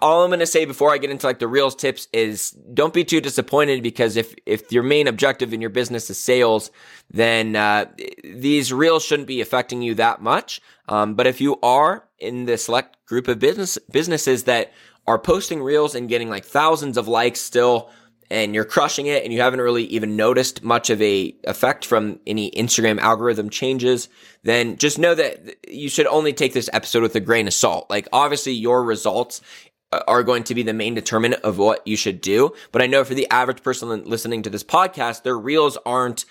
all 0.00 0.22
I'm 0.22 0.30
going 0.30 0.40
to 0.40 0.46
say 0.46 0.64
before 0.64 0.92
I 0.92 0.98
get 0.98 1.10
into 1.10 1.26
like 1.26 1.38
the 1.38 1.48
reels 1.48 1.74
tips 1.74 2.06
is 2.12 2.50
don't 2.50 2.94
be 2.94 3.04
too 3.04 3.20
disappointed 3.20 3.82
because 3.82 4.16
if, 4.16 4.34
if 4.46 4.70
your 4.70 4.82
main 4.82 5.08
objective 5.08 5.52
in 5.52 5.60
your 5.60 5.70
business 5.70 6.08
is 6.10 6.18
sales, 6.18 6.70
then, 7.10 7.56
uh, 7.56 7.86
these 8.22 8.72
reels 8.72 9.04
shouldn't 9.04 9.28
be 9.28 9.40
affecting 9.40 9.82
you 9.82 9.94
that 9.94 10.20
much. 10.20 10.60
Um, 10.88 11.14
but 11.14 11.26
if 11.26 11.40
you 11.40 11.58
are 11.62 12.04
in 12.18 12.44
the 12.44 12.58
select 12.58 13.04
group 13.06 13.28
of 13.28 13.38
business, 13.38 13.78
businesses 13.90 14.44
that 14.44 14.72
are 15.06 15.18
posting 15.18 15.62
reels 15.62 15.94
and 15.94 16.08
getting 16.08 16.28
like 16.28 16.44
thousands 16.44 16.98
of 16.98 17.08
likes 17.08 17.40
still, 17.40 17.90
and 18.30 18.54
you're 18.54 18.64
crushing 18.64 19.06
it 19.06 19.24
and 19.24 19.32
you 19.32 19.40
haven't 19.40 19.60
really 19.60 19.84
even 19.84 20.16
noticed 20.16 20.62
much 20.62 20.90
of 20.90 21.00
a 21.00 21.34
effect 21.44 21.84
from 21.84 22.20
any 22.26 22.50
Instagram 22.50 22.98
algorithm 22.98 23.50
changes, 23.50 24.08
then 24.42 24.76
just 24.76 24.98
know 24.98 25.14
that 25.14 25.56
you 25.68 25.88
should 25.88 26.06
only 26.06 26.32
take 26.32 26.52
this 26.52 26.70
episode 26.72 27.02
with 27.02 27.14
a 27.14 27.20
grain 27.20 27.46
of 27.46 27.54
salt. 27.54 27.88
Like 27.88 28.08
obviously 28.12 28.52
your 28.52 28.84
results 28.84 29.40
uh, 29.90 30.00
are 30.06 30.22
going 30.22 30.44
to 30.44 30.54
be 30.54 30.62
the 30.62 30.74
main 30.74 30.94
determinant 30.94 31.42
of 31.42 31.56
what 31.56 31.86
you 31.86 31.96
should 31.96 32.20
do. 32.20 32.52
But 32.72 32.82
I 32.82 32.86
know 32.86 33.04
for 33.04 33.14
the 33.14 33.28
average 33.30 33.62
person 33.62 33.88
listening 34.04 34.42
to 34.42 34.50
this 34.50 34.64
podcast, 34.64 35.22
their 35.22 35.38
reels 35.38 35.78
aren't 35.86 36.26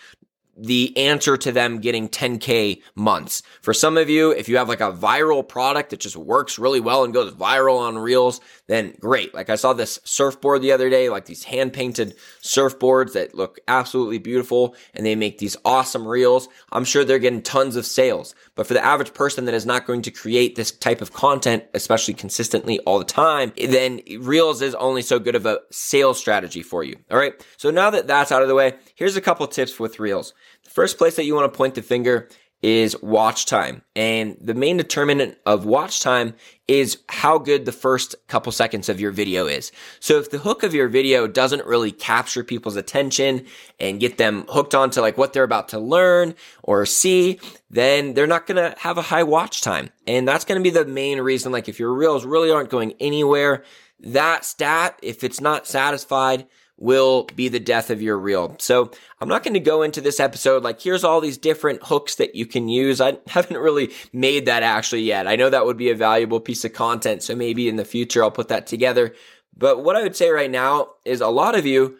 the 0.58 0.96
answer 0.98 1.38
to 1.38 1.52
them 1.52 1.80
getting 1.80 2.10
10k 2.10 2.82
months. 2.96 3.44
For 3.62 3.74
some 3.74 3.98
of 3.98 4.10
you, 4.10 4.32
if 4.32 4.50
you 4.50 4.58
have 4.58 4.70
like 4.70 4.82
a 4.82 4.92
viral 4.92 5.48
product 5.48 5.92
that 5.92 6.00
just 6.00 6.18
works 6.18 6.58
really 6.58 6.80
well 6.80 7.04
and 7.04 7.14
goes 7.14 7.34
viral 7.34 7.80
on 7.80 7.98
reels, 7.98 8.42
then 8.68 8.96
great. 9.00 9.34
Like 9.34 9.50
I 9.50 9.56
saw 9.56 9.74
this 9.74 10.00
surfboard 10.04 10.62
the 10.62 10.72
other 10.72 10.90
day, 10.90 11.10
like 11.10 11.26
these 11.26 11.44
hand 11.44 11.74
painted 11.74 12.16
surfboards 12.42 13.14
that 13.14 13.36
look 13.36 13.60
absolutely 13.68 14.18
beautiful 14.18 14.76
and 14.94 15.06
they 15.06 15.16
make 15.16 15.38
these 15.38 15.58
awesome 15.64 16.08
reels. 16.08 16.50
I'm 16.72 16.86
sure 16.86 17.06
they're 17.06 17.20
getting 17.20 17.42
tons 17.42 17.76
of 17.76 17.86
sales. 17.86 18.36
But 18.56 18.68
for 18.68 18.74
the 18.74 18.84
average 18.84 19.14
person 19.14 19.46
that 19.46 19.54
is 19.54 19.66
not 19.66 19.86
going 19.86 20.02
to 20.04 20.12
create 20.12 20.56
this 20.56 20.72
type 20.72 21.02
of 21.02 21.14
content, 21.14 21.64
especially 21.74 22.16
consistently 22.16 22.80
all 22.80 23.00
the 23.00 23.06
time, 23.06 23.54
then 23.58 24.02
reels 24.20 24.62
is 24.62 24.76
only 24.76 25.02
so 25.02 25.20
good 25.20 25.36
of 25.36 25.46
a 25.46 25.60
sales 25.72 26.20
strategy 26.20 26.64
for 26.64 26.84
you. 26.84 26.98
All 27.12 27.18
right. 27.18 27.34
So 27.58 27.70
now 27.70 27.90
that 27.92 28.08
that's 28.08 28.32
out 28.32 28.42
of 28.42 28.48
the 28.48 28.56
way, 28.56 28.74
here's 28.96 29.16
a 29.16 29.22
couple 29.22 29.48
tips 29.48 29.80
with 29.80 30.00
reels. 30.00 30.34
The 30.64 30.70
first 30.70 30.98
place 30.98 31.16
that 31.16 31.26
you 31.26 31.36
want 31.36 31.52
to 31.52 31.58
point 31.58 31.76
the 31.76 31.82
finger 31.82 32.30
is 32.64 33.00
watch 33.04 33.46
time. 33.46 33.84
And 33.96 34.36
the 34.42 34.56
main 34.56 34.78
determinant 34.78 35.38
of 35.46 35.66
watch 35.66 36.02
time 36.02 36.34
is 36.68 36.98
how 37.08 37.38
good 37.38 37.66
the 37.66 37.72
first 37.72 38.16
couple 38.28 38.52
seconds 38.52 38.90
of 38.90 39.00
your 39.00 39.12
video 39.12 39.46
is. 39.46 39.72
So 40.00 40.18
if 40.18 40.32
the 40.32 40.40
hook 40.40 40.64
of 40.64 40.74
your 40.74 40.88
video 40.88 41.28
doesn't 41.28 41.66
really 41.68 41.92
capture 41.92 42.44
people's 42.44 42.76
attention 42.76 43.46
and 43.80 44.00
get 44.00 44.18
them 44.18 44.46
hooked 44.50 44.74
onto 44.74 45.02
like 45.02 45.18
what 45.18 45.34
they're 45.34 45.44
about 45.44 45.70
to 45.70 45.80
learn 45.80 46.34
or 46.64 46.86
see, 46.88 47.40
then 47.70 48.16
they're 48.16 48.26
not 48.26 48.48
going 48.48 48.58
to 48.58 48.78
have 48.80 48.98
a 48.98 49.04
high 49.04 49.24
watch 49.24 49.62
time. 49.62 49.92
And 50.08 50.28
that's 50.28 50.46
going 50.46 50.60
to 50.60 50.64
be 50.64 50.74
the 50.74 50.86
main 50.86 51.22
reason. 51.22 51.52
Like 51.52 51.70
if 51.70 51.80
your 51.80 51.94
reels 51.94 52.26
really 52.26 52.52
aren't 52.52 52.72
going 52.72 52.94
anywhere, 53.00 53.64
that 54.00 54.46
stat, 54.46 55.00
if 55.04 55.24
it's 55.24 55.40
not 55.40 55.68
satisfied, 55.68 56.48
will 56.78 57.24
be 57.36 57.50
the 57.50 57.60
death 57.60 57.90
of 57.90 58.02
your 58.02 58.18
reel. 58.18 58.56
So 58.60 58.92
I'm 59.20 59.28
not 59.28 59.44
going 59.44 59.56
to 59.56 59.60
go 59.60 59.82
into 59.82 60.00
this 60.00 60.20
episode 60.20 60.64
like 60.64 60.80
here's 60.80 61.04
all 61.04 61.20
these 61.20 61.38
different 61.38 61.84
hooks 61.84 62.16
that 62.16 62.36
you 62.36 62.46
can 62.46 62.70
use. 62.70 63.02
I 63.02 63.18
haven't 63.28 63.58
really 63.58 63.92
made 64.14 64.46
that 64.46 64.64
actually 64.64 65.02
yet. 65.02 65.28
I 65.28 65.36
know 65.36 65.50
that 65.50 65.66
would 65.66 65.78
be 65.78 65.90
a 65.90 65.96
valuable 65.96 66.40
piece 66.40 66.64
of 66.66 66.74
content. 66.74 67.24
So 67.24 67.36
maybe 67.36 67.68
in 67.68 67.78
the 67.78 67.86
future 67.86 68.24
I'll 68.24 68.32
put 68.32 68.50
that 68.50 68.68
together. 68.68 69.16
But 69.56 69.84
what 69.84 69.96
I 69.96 70.04
would 70.04 70.16
say 70.16 70.30
right 70.30 70.52
now 70.52 70.90
is 71.04 71.20
a 71.20 71.28
lot 71.28 71.56
of 71.56 71.66
you 71.66 71.98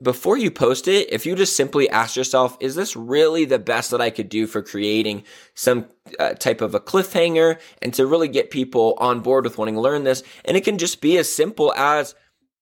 before 0.00 0.36
you 0.36 0.50
post 0.50 0.86
it, 0.86 1.12
if 1.12 1.26
you 1.26 1.34
just 1.34 1.56
simply 1.56 1.90
ask 1.90 2.16
yourself, 2.16 2.56
is 2.60 2.76
this 2.76 2.94
really 2.94 3.44
the 3.44 3.58
best 3.58 3.90
that 3.90 4.00
I 4.00 4.10
could 4.10 4.28
do 4.28 4.46
for 4.46 4.62
creating 4.62 5.24
some 5.54 5.86
uh, 6.20 6.34
type 6.34 6.60
of 6.60 6.74
a 6.74 6.80
cliffhanger 6.80 7.58
and 7.82 7.92
to 7.94 8.06
really 8.06 8.28
get 8.28 8.52
people 8.52 8.94
on 8.98 9.20
board 9.20 9.44
with 9.44 9.58
wanting 9.58 9.74
to 9.74 9.80
learn 9.80 10.04
this? 10.04 10.22
And 10.44 10.56
it 10.56 10.64
can 10.64 10.78
just 10.78 11.00
be 11.00 11.18
as 11.18 11.32
simple 11.32 11.72
as, 11.74 12.14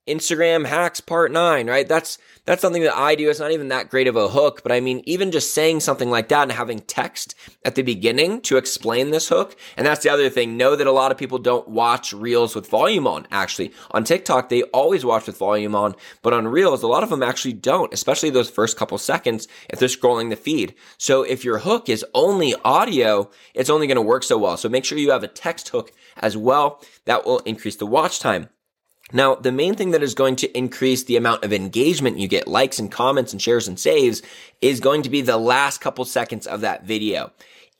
Instagram 0.07 0.67
hacks 0.67 1.01
part 1.01 1.33
nine, 1.33 1.67
right? 1.67 1.89
That's, 1.89 2.19
that's 2.45 2.63
something 2.63 2.83
that 2.83 2.97
I 2.97 3.17
do. 3.17 3.29
It's 3.29 3.41
not 3.41 3.51
even 3.51 3.69
that 3.69 3.91
great 3.91 4.07
of 4.07 4.15
a 4.17 4.29
hook, 4.29 4.63
but 4.63 4.71
I 4.71 4.81
mean, 4.81 5.03
even 5.05 5.33
just 5.33 5.53
saying 5.53 5.81
something 5.81 6.11
like 6.11 6.29
that 6.29 6.45
and 6.45 6.53
having 6.53 6.79
text 6.79 7.35
at 7.65 7.75
the 7.75 7.83
beginning 7.83 8.41
to 8.43 8.57
explain 8.57 9.11
this 9.11 9.29
hook. 9.29 9.57
And 9.77 9.87
that's 9.87 10.05
the 10.05 10.11
other 10.11 10.31
thing. 10.31 10.57
Know 10.57 10.77
that 10.77 10.87
a 10.87 10.93
lot 10.93 11.11
of 11.11 11.19
people 11.19 11.39
don't 11.39 11.69
watch 11.69 12.13
reels 12.13 12.55
with 12.55 12.69
volume 12.69 13.07
on. 13.07 13.27
Actually, 13.33 13.73
on 13.91 14.05
TikTok, 14.05 14.49
they 14.49 14.63
always 14.65 15.05
watch 15.05 15.27
with 15.27 15.39
volume 15.39 15.75
on, 15.75 15.97
but 16.23 16.33
on 16.33 16.47
reels, 16.47 16.83
a 16.83 16.89
lot 16.89 17.03
of 17.03 17.11
them 17.11 17.23
actually 17.23 17.55
don't, 17.55 17.93
especially 17.93 18.31
those 18.31 18.49
first 18.49 18.77
couple 18.77 18.99
seconds 18.99 19.49
if 19.69 19.79
they're 19.79 19.89
scrolling 19.89 20.31
the 20.31 20.37
feed. 20.37 20.75
So 20.99 21.23
if 21.23 21.45
your 21.45 21.59
hook 21.59 21.89
is 21.89 22.05
only 22.15 22.55
audio, 22.65 23.29
it's 23.55 23.71
only 23.71 23.89
going 23.89 23.97
to 23.97 24.03
work 24.03 24.23
so 24.23 24.39
well. 24.39 24.57
So 24.57 24.69
make 24.69 24.85
sure 24.85 24.99
you 24.99 25.11
have 25.11 25.25
a 25.25 25.29
text 25.29 25.71
hook 25.71 25.91
as 26.17 26.37
well. 26.37 26.81
That 27.07 27.27
will 27.27 27.41
increase 27.41 27.77
the 27.77 27.87
watch 27.87 28.21
time. 28.21 28.51
Now, 29.13 29.37
the 29.37 29.53
main 29.53 29.77
thing 29.77 29.93
that 29.93 30.03
is 30.03 30.15
going 30.15 30.37
to 30.37 30.59
increase 30.59 31.05
the 31.05 31.17
amount 31.17 31.45
of 31.45 31.53
engagement 31.53 32.19
you 32.19 32.27
get, 32.27 32.49
likes 32.49 32.79
and 32.81 32.91
comments 32.91 33.33
and 33.33 33.41
shares 33.41 33.69
and 33.69 33.79
saves, 33.79 34.21
is 34.61 34.81
going 34.81 35.03
to 35.03 35.11
be 35.11 35.21
the 35.21 35.37
last 35.37 35.81
couple 35.81 36.05
seconds 36.05 36.47
of 36.47 36.63
that 36.63 36.85
video. 36.85 37.31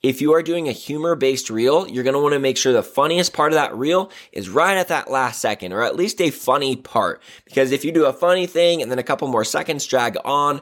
If 0.03 0.21
you 0.21 0.33
are 0.33 0.43
doing 0.43 0.69
a 0.69 0.73
humor 0.73 1.15
based 1.15 1.49
reel, 1.49 1.87
you're 1.87 2.03
going 2.03 2.13
to 2.13 2.21
want 2.21 2.33
to 2.33 2.39
make 2.39 2.55
sure 2.55 2.71
the 2.71 2.83
funniest 2.83 3.33
part 3.33 3.51
of 3.51 3.55
that 3.55 3.75
reel 3.75 4.09
is 4.31 4.47
right 4.47 4.77
at 4.77 4.87
that 4.87 5.11
last 5.11 5.41
second, 5.41 5.73
or 5.73 5.81
at 5.81 5.95
least 5.95 6.21
a 6.21 6.29
funny 6.29 6.75
part. 6.75 7.21
Because 7.43 7.71
if 7.71 7.83
you 7.83 7.91
do 7.91 8.05
a 8.05 8.13
funny 8.13 8.45
thing 8.45 8.81
and 8.81 8.89
then 8.89 8.99
a 8.99 9.03
couple 9.03 9.27
more 9.27 9.43
seconds 9.43 9.85
drag 9.85 10.15
on, 10.23 10.61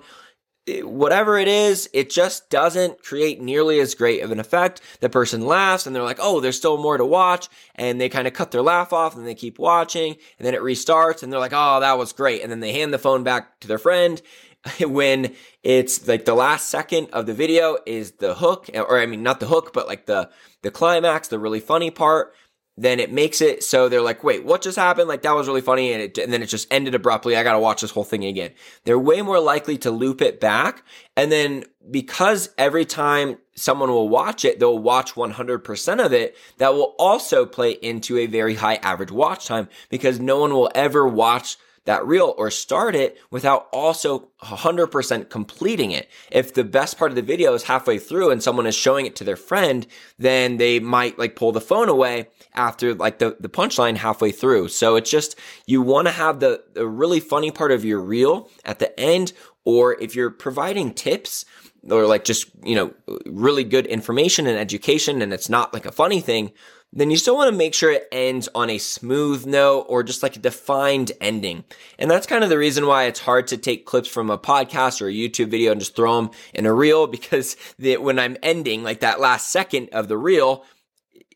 whatever 0.68 1.38
it 1.38 1.48
is, 1.48 1.90
it 1.94 2.10
just 2.10 2.50
doesn't 2.50 3.04
create 3.04 3.40
nearly 3.40 3.80
as 3.80 3.94
great 3.94 4.24
of 4.24 4.32
an 4.32 4.40
effect. 4.40 4.82
The 5.00 5.10
person 5.10 5.46
laughs 5.46 5.86
and 5.86 5.96
they're 5.96 6.04
like, 6.04 6.20
oh, 6.20 6.40
there's 6.40 6.58
still 6.58 6.78
more 6.78 6.98
to 6.98 7.06
watch. 7.06 7.50
And 7.76 8.02
they 8.02 8.10
kind 8.10 8.28
of 8.28 8.34
cut 8.34 8.52
their 8.52 8.64
laugh 8.64 8.92
off 8.92 9.16
and 9.16 9.28
they 9.28 9.36
keep 9.36 9.60
watching 9.60 10.16
and 10.40 10.46
then 10.46 10.56
it 10.56 10.62
restarts 10.62 11.22
and 11.22 11.32
they're 11.32 11.40
like, 11.40 11.54
oh, 11.54 11.80
that 11.82 11.98
was 11.98 12.14
great. 12.14 12.42
And 12.42 12.52
then 12.52 12.62
they 12.62 12.74
hand 12.74 12.94
the 12.94 13.00
phone 13.00 13.24
back 13.24 13.60
to 13.60 13.68
their 13.68 13.78
friend 13.78 14.22
when 14.80 15.36
it's 15.62 16.08
like 16.08 16.26
the 16.26 16.34
last 16.34 16.70
second 16.70 17.10
of 17.14 17.28
the 17.28 17.34
video 17.34 17.78
is 17.86 18.14
the 18.14 18.34
hook, 18.34 18.70
or 18.74 19.00
I 19.00 19.06
mean, 19.06 19.22
not 19.22 19.40
the 19.40 19.48
hook, 19.48 19.72
but 19.72 19.88
like 19.88 20.08
the, 20.08 20.30
the 20.64 20.72
climax, 20.72 21.28
the 21.28 21.38
really 21.38 21.60
funny 21.60 21.92
part 21.92 22.34
then 22.78 23.00
it 23.00 23.12
makes 23.12 23.42
it 23.42 23.64
so 23.64 23.88
they're 23.88 24.02
like, 24.02 24.24
wait, 24.24 24.44
what 24.44 24.62
just 24.62 24.78
happened? 24.78 25.08
Like 25.08 25.22
that 25.22 25.36
was 25.36 25.48
really 25.48 25.62
funny. 25.62 25.94
And, 25.94 26.02
it, 26.02 26.18
and 26.18 26.32
then 26.32 26.44
it 26.44 26.48
just 26.48 26.72
ended 26.72 26.94
abruptly. 26.94 27.38
I 27.38 27.44
got 27.44 27.54
to 27.54 27.60
watch 27.60 27.82
this 27.82 27.92
whole 27.92 28.04
thing 28.04 28.26
again. 28.26 28.52
They're 28.84 29.00
way 29.00 29.22
more 29.22 29.40
likely 29.40 29.78
to 29.80 29.92
loop 29.92 30.22
it 30.22 30.40
back. 30.40 30.84
And 31.16 31.32
then 31.32 31.64
because 31.90 32.50
every 32.58 32.86
time 32.86 33.38
someone 33.56 33.90
will 33.90 34.10
watch 34.10 34.44
it, 34.44 34.60
they'll 34.60 34.78
watch 34.78 35.14
100% 35.14 36.06
of 36.06 36.12
it. 36.12 36.36
That 36.58 36.74
will 36.74 36.96
also 37.00 37.46
play 37.46 37.72
into 37.72 38.18
a 38.18 38.26
very 38.26 38.56
high 38.56 38.76
average 38.76 39.12
watch 39.12 39.46
time 39.46 39.70
because 39.90 40.20
no 40.20 40.40
one 40.40 40.54
will 40.54 40.72
ever 40.76 41.08
watch 41.08 41.58
that 41.86 42.06
reel 42.06 42.34
or 42.38 42.52
start 42.52 42.96
it 42.96 43.18
without 43.32 43.68
also 43.72 44.30
100% 44.44 45.30
completing 45.30 45.92
it. 45.92 46.10
If 46.32 46.54
the 46.54 46.64
best 46.64 46.98
part 46.98 47.12
of 47.12 47.16
the 47.16 47.22
video 47.22 47.54
is 47.54 47.64
halfway 47.64 48.00
through 48.00 48.32
and 48.32 48.44
someone 48.44 48.68
is 48.68 48.76
showing 48.76 49.06
it 49.06 49.16
to 49.18 49.24
their 49.24 49.36
friend, 49.36 49.88
then 50.18 50.58
they 50.58 50.80
might 50.80 51.18
like 51.18 51.36
pull 51.36 51.52
the 51.52 51.62
phone 51.62 51.90
away 51.90 52.28
after 52.54 52.94
like 52.94 53.20
the, 53.20 53.38
the 53.40 53.50
punchline 53.50 53.98
halfway 53.98 54.32
through. 54.32 54.68
So 54.70 54.96
it's 54.96 55.10
just, 55.10 55.40
you 55.66 55.82
want 55.82 56.08
to 56.08 56.12
have 56.12 56.40
the, 56.40 56.64
the 56.74 56.88
really 56.88 57.20
funny 57.20 57.52
part 57.52 57.72
of 57.72 57.86
your 57.86 58.02
reel 58.02 58.50
at 58.64 58.80
the 58.80 59.00
end, 59.00 59.34
or 59.64 60.00
if 60.02 60.16
you're 60.16 60.32
providing 60.32 60.94
tips, 60.94 61.46
or 61.90 62.08
like 62.08 62.24
just, 62.24 62.50
you 62.64 62.76
know, 62.76 62.94
really 63.28 63.64
good 63.64 63.86
information 63.86 64.48
and 64.48 64.58
education 64.58 65.22
and 65.22 65.32
it's 65.32 65.50
not 65.50 65.74
like 65.74 65.86
a 65.86 65.92
funny 65.92 66.20
thing, 66.20 66.52
then 66.96 67.12
you 67.12 67.18
still 67.18 67.36
want 67.36 67.52
to 67.52 67.58
make 67.58 67.74
sure 67.74 67.92
it 67.92 68.08
ends 68.12 68.48
on 68.56 68.70
a 68.70 68.78
smooth 68.78 69.46
note 69.46 69.86
or 69.90 70.02
just 70.02 70.24
like 70.24 70.38
a 70.38 70.40
defined 70.40 71.12
ending. 71.20 71.66
And 72.00 72.10
that's 72.10 72.26
kind 72.26 72.44
of 72.44 72.50
the 72.50 72.58
reason 72.58 72.88
why 72.88 73.04
it's 73.04 73.20
hard 73.20 73.48
to 73.48 73.58
take 73.58 73.86
clips 73.86 74.08
from 74.08 74.30
a 74.30 74.38
podcast 74.38 75.02
or 75.02 75.08
a 75.08 75.14
YouTube 75.14 75.50
video 75.50 75.72
and 75.72 75.82
just 75.82 75.96
throw 75.96 76.16
them 76.16 76.32
in 76.54 76.66
a 76.66 76.74
reel 76.74 77.06
because 77.16 77.58
the, 77.78 77.98
when 77.98 78.18
I'm 78.18 78.38
ending 78.42 78.82
like 78.84 79.02
that 79.02 79.20
last 79.20 79.52
second 79.52 79.90
of 79.92 80.08
the 80.08 80.18
reel, 80.18 80.64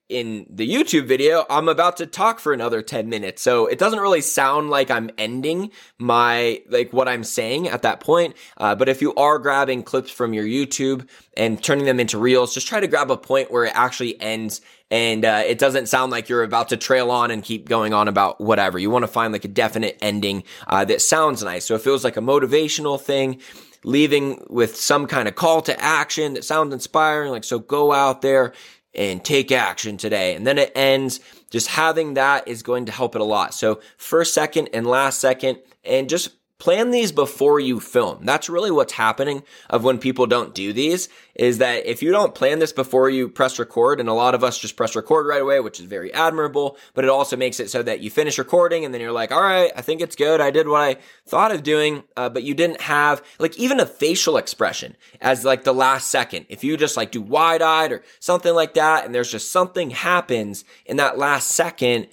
in 0.10 0.48
the 0.50 0.68
YouTube 0.68 1.06
video, 1.06 1.46
I'm 1.52 1.70
about 1.70 1.98
to 1.98 2.08
talk 2.08 2.40
for 2.40 2.52
another 2.52 2.82
10 2.82 3.08
minutes. 3.10 3.44
So 3.44 3.68
it 3.68 3.78
doesn't 3.78 4.00
really 4.00 4.22
sound 4.22 4.72
like 4.72 4.90
I'm 4.90 5.12
ending 5.20 5.72
my, 6.00 6.64
like 6.68 6.92
what 6.92 7.08
I'm 7.08 7.24
saying 7.24 7.68
at 7.68 7.84
that 7.84 8.00
point. 8.00 8.36
Uh, 8.58 8.74
but 8.74 8.90
if 8.90 9.04
you 9.04 9.14
are 9.14 9.38
grabbing 9.38 9.84
clips 9.84 10.10
from 10.10 10.34
your 10.34 10.46
YouTube 10.46 11.08
and 11.38 11.64
turning 11.64 11.86
them 11.86 12.00
into 12.00 12.18
reels, 12.18 12.56
just 12.56 12.68
try 12.68 12.80
to 12.80 12.88
grab 12.88 13.12
a 13.12 13.18
point 13.18 13.52
where 13.52 13.66
it 13.66 13.74
actually 13.76 14.20
ends 14.20 14.62
and 14.92 15.24
uh, 15.24 15.44
it 15.46 15.60
doesn't 15.60 15.88
sound 15.88 16.12
like 16.12 16.28
you're 16.28 16.42
about 16.42 16.70
to 16.70 16.78
trail 16.78 17.12
on 17.12 17.30
and 17.30 17.44
keep 17.44 17.70
going 17.70 17.94
on 17.94 18.08
about 18.08 18.42
whatever. 18.42 18.80
You 18.80 18.90
want 18.90 19.04
to 19.04 19.08
find 19.08 19.32
like 19.32 19.46
a 19.46 19.50
definite 19.50 20.00
ending 20.02 20.44
uh, 20.66 20.86
that 20.86 21.04
sounds 21.04 21.44
nice. 21.44 21.66
So 21.66 21.76
it 21.76 21.82
feels 21.82 22.04
like 22.04 22.18
a 22.18 22.22
motivational 22.22 23.00
thing 23.00 23.40
leaving 23.84 24.44
with 24.50 24.76
some 24.76 25.08
kind 25.08 25.28
of 25.28 25.36
call 25.36 25.62
to 25.62 25.80
action 25.80 26.34
that 26.34 26.44
sounds 26.44 26.74
inspiring. 26.74 27.32
Like, 27.32 27.44
so 27.44 27.60
go 27.60 27.94
out 27.94 28.22
there, 28.22 28.54
and 29.00 29.24
take 29.24 29.50
action 29.50 29.96
today. 29.96 30.36
And 30.36 30.46
then 30.46 30.58
it 30.58 30.74
ends. 30.76 31.22
Just 31.50 31.70
having 31.70 32.16
that 32.16 32.48
is 32.48 32.62
going 32.62 32.86
to 32.86 32.92
help 32.92 33.16
it 33.16 33.22
a 33.22 33.24
lot. 33.24 33.54
So 33.54 33.80
first, 33.98 34.34
second, 34.34 34.70
and 34.74 34.86
last 34.86 35.20
second, 35.20 35.60
and 35.86 36.10
just 36.10 36.32
plan 36.60 36.92
these 36.92 37.14
before 37.14 37.60
you 37.60 37.80
film. 37.80 38.26
That's 38.26 38.50
really 38.50 38.70
what's 38.70 38.94
happening 38.94 39.44
of 39.70 39.84
when 39.86 39.98
people 39.98 40.28
don't 40.28 40.54
do 40.54 40.74
these 40.74 41.08
is 41.34 41.58
that 41.60 41.86
if 41.86 42.04
you 42.04 42.12
don't 42.12 42.36
plan 42.36 42.60
this 42.60 42.74
before 42.74 43.10
you 43.10 43.30
press 43.30 43.58
record, 43.58 44.02
and 44.02 44.10
a 44.10 44.14
lot 44.14 44.36
of 44.36 44.44
us 44.44 44.60
just 44.60 44.76
press 44.76 44.94
record 44.94 45.26
right 45.26 45.42
away, 45.42 45.62
which 45.62 45.80
is 45.80 45.86
very 45.86 46.14
admirable, 46.14 46.78
but 46.94 47.06
it 47.06 47.10
also 47.10 47.38
makes 47.38 47.62
it 47.62 47.70
so 47.70 47.82
that 47.82 48.02
you 48.02 48.10
finish 48.10 48.38
recording 48.38 48.84
and 48.84 48.94
then 48.94 49.00
you're 49.00 49.14
like, 49.14 49.32
all 49.32 49.42
right, 49.42 49.72
I 49.74 49.82
think 49.82 50.02
it's 50.02 50.18
good. 50.18 50.42
I 50.42 50.52
did 50.52 50.68
what 50.68 50.82
I 50.82 50.98
thought 51.26 51.54
of 51.54 51.64
doing, 51.64 52.04
uh, 52.18 52.28
but 52.28 52.44
you 52.44 52.54
didn't 52.54 52.82
have 52.82 53.24
like 53.40 53.58
even 53.58 53.80
a 53.80 53.86
facial 53.86 54.36
expression 54.36 54.98
as 55.22 55.46
like 55.46 55.64
the 55.64 55.74
last 55.74 56.10
second. 56.10 56.46
If 56.50 56.66
you 56.66 56.76
just 56.76 56.98
like 56.98 57.12
do 57.12 57.22
wide 57.22 57.62
eyed 57.62 57.94
or 57.94 58.04
something 58.20 58.54
like 58.54 58.74
that, 58.74 59.06
and 59.06 59.16
there's 59.16 59.32
just 59.32 59.50
something 59.50 59.92
happens 59.92 60.66
in 60.86 60.98
that 60.98 61.18
last 61.18 61.52
second, 61.52 62.08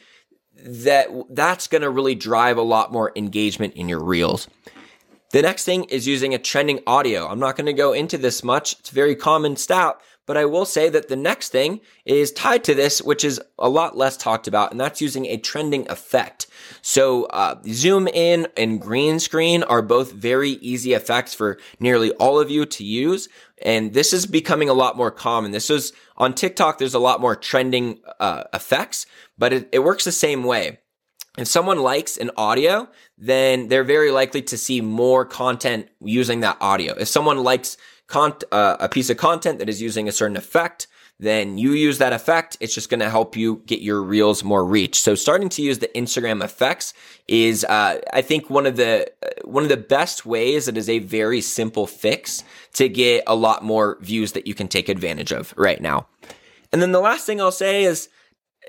that 0.65 1.09
that's 1.31 1.67
going 1.67 1.83
to 1.83 1.91
really 1.91 2.15
drive 2.15 2.57
a 2.57 2.63
lot 2.63 2.93
more 2.93 3.13
engagement 3.17 3.75
in 3.75 3.89
your 3.89 4.03
reels. 4.03 4.49
The 5.33 5.43
next 5.43 5.65
thing 5.65 5.85
is 5.85 6.07
using 6.07 6.35
a 6.35 6.39
trending 6.39 6.81
audio. 6.87 7.27
I'm 7.27 7.41
not 7.41 7.57
going 7.57 7.67
to 7.67 7.73
go 7.73 7.93
into 7.93 8.17
this 8.17 8.43
much. 8.43 8.75
It's 8.79 8.91
a 8.91 8.95
very 8.95 9.17
common 9.17 9.57
stat, 9.57 10.01
but 10.27 10.37
I 10.37 10.45
will 10.45 10.65
say 10.65 10.89
that 10.89 11.09
the 11.09 11.17
next 11.17 11.51
thing 11.51 11.81
is 12.05 12.33
tied 12.33 12.65
to 12.65 12.75
this, 12.75 13.01
which 13.01 13.25
is 13.25 13.41
a 13.59 13.69
lot 13.69 13.97
less 13.97 14.17
talked 14.17 14.49
about, 14.49 14.73
and 14.73 14.81
that's 14.81 15.01
using 15.01 15.27
a 15.27 15.37
trending 15.39 15.89
effect. 15.89 16.49
So, 16.83 17.25
uh, 17.27 17.61
zoom 17.69 18.09
in 18.09 18.49
and 18.57 18.81
green 18.81 19.21
screen 19.21 19.63
are 19.63 19.83
both 19.83 20.13
very 20.13 20.51
easy 20.51 20.93
effects 20.93 21.33
for 21.33 21.59
nearly 21.79 22.11
all 22.13 22.41
of 22.41 22.51
you 22.51 22.67
to 22.67 22.85
use. 22.85 23.29
And 23.63 23.95
this 23.95 24.13
is 24.13 24.27
becoming 24.27 24.69
a 24.69 24.75
lot 24.75 24.97
more 24.97 25.11
common. 25.11 25.53
This 25.53 25.71
is 25.71 25.93
on 26.17 26.35
TikTok. 26.35 26.79
There's 26.79 26.95
a 26.95 26.99
lot 26.99 27.21
more 27.21 27.37
trending 27.37 28.01
uh, 28.21 28.45
effects, 28.53 29.07
but 29.39 29.53
it, 29.53 29.69
it 29.73 29.79
works 29.79 30.05
the 30.05 30.13
same 30.13 30.45
way. 30.45 30.81
If 31.39 31.49
someone 31.49 31.81
likes 31.81 32.17
an 32.17 32.31
audio, 32.37 32.89
then 33.19 33.69
they're 33.69 33.85
very 33.85 34.11
likely 34.11 34.43
to 34.43 34.57
see 34.57 34.81
more 34.81 35.25
content 35.25 35.89
using 36.01 36.41
that 36.41 36.57
audio. 36.61 36.95
If 36.95 37.09
someone 37.09 37.43
likes 37.43 37.77
con- 38.07 38.35
uh, 38.53 38.77
a 38.81 38.89
piece 38.89 39.11
of 39.11 39.17
content 39.17 39.59
that 39.59 39.69
is 39.69 39.83
using 39.83 40.09
a 40.09 40.13
certain 40.13 40.37
effect, 40.37 40.87
then 41.19 41.57
you 41.57 41.73
use 41.73 41.99
that 41.99 42.13
effect. 42.13 42.59
It's 42.61 42.75
just 42.75 42.91
going 42.91 43.01
to 43.01 43.09
help 43.09 43.37
you 43.37 43.63
get 43.67 43.81
your 43.81 44.03
reels 44.03 44.45
more 44.45 44.65
reach. 44.65 45.01
So 45.01 45.15
starting 45.15 45.49
to 45.51 45.63
use 45.63 45.79
the 45.79 45.89
Instagram 45.89 46.45
effects 46.45 46.93
is, 47.27 47.65
uh, 47.65 48.01
I 48.13 48.23
think 48.23 48.51
one 48.51 48.67
of 48.67 48.77
the, 48.77 49.11
uh, 49.23 49.29
one 49.45 49.63
of 49.63 49.71
the 49.71 49.79
best 49.79 50.27
ways. 50.27 50.69
It 50.69 50.77
is 50.77 50.91
a 50.91 50.99
very 50.99 51.41
simple 51.41 51.87
fix 51.87 52.45
to 52.75 52.89
get 52.89 53.25
a 53.27 53.35
lot 53.35 53.65
more 53.65 53.97
views 54.03 54.33
that 54.33 54.47
you 54.47 54.55
can 54.55 54.69
take 54.69 54.91
advantage 54.91 55.33
of 55.33 55.55
right 55.57 55.81
now. 55.81 56.07
And 56.73 56.83
then 56.83 56.93
the 56.93 57.01
last 57.01 57.25
thing 57.25 57.41
I'll 57.41 57.51
say 57.51 57.85
is, 57.85 58.11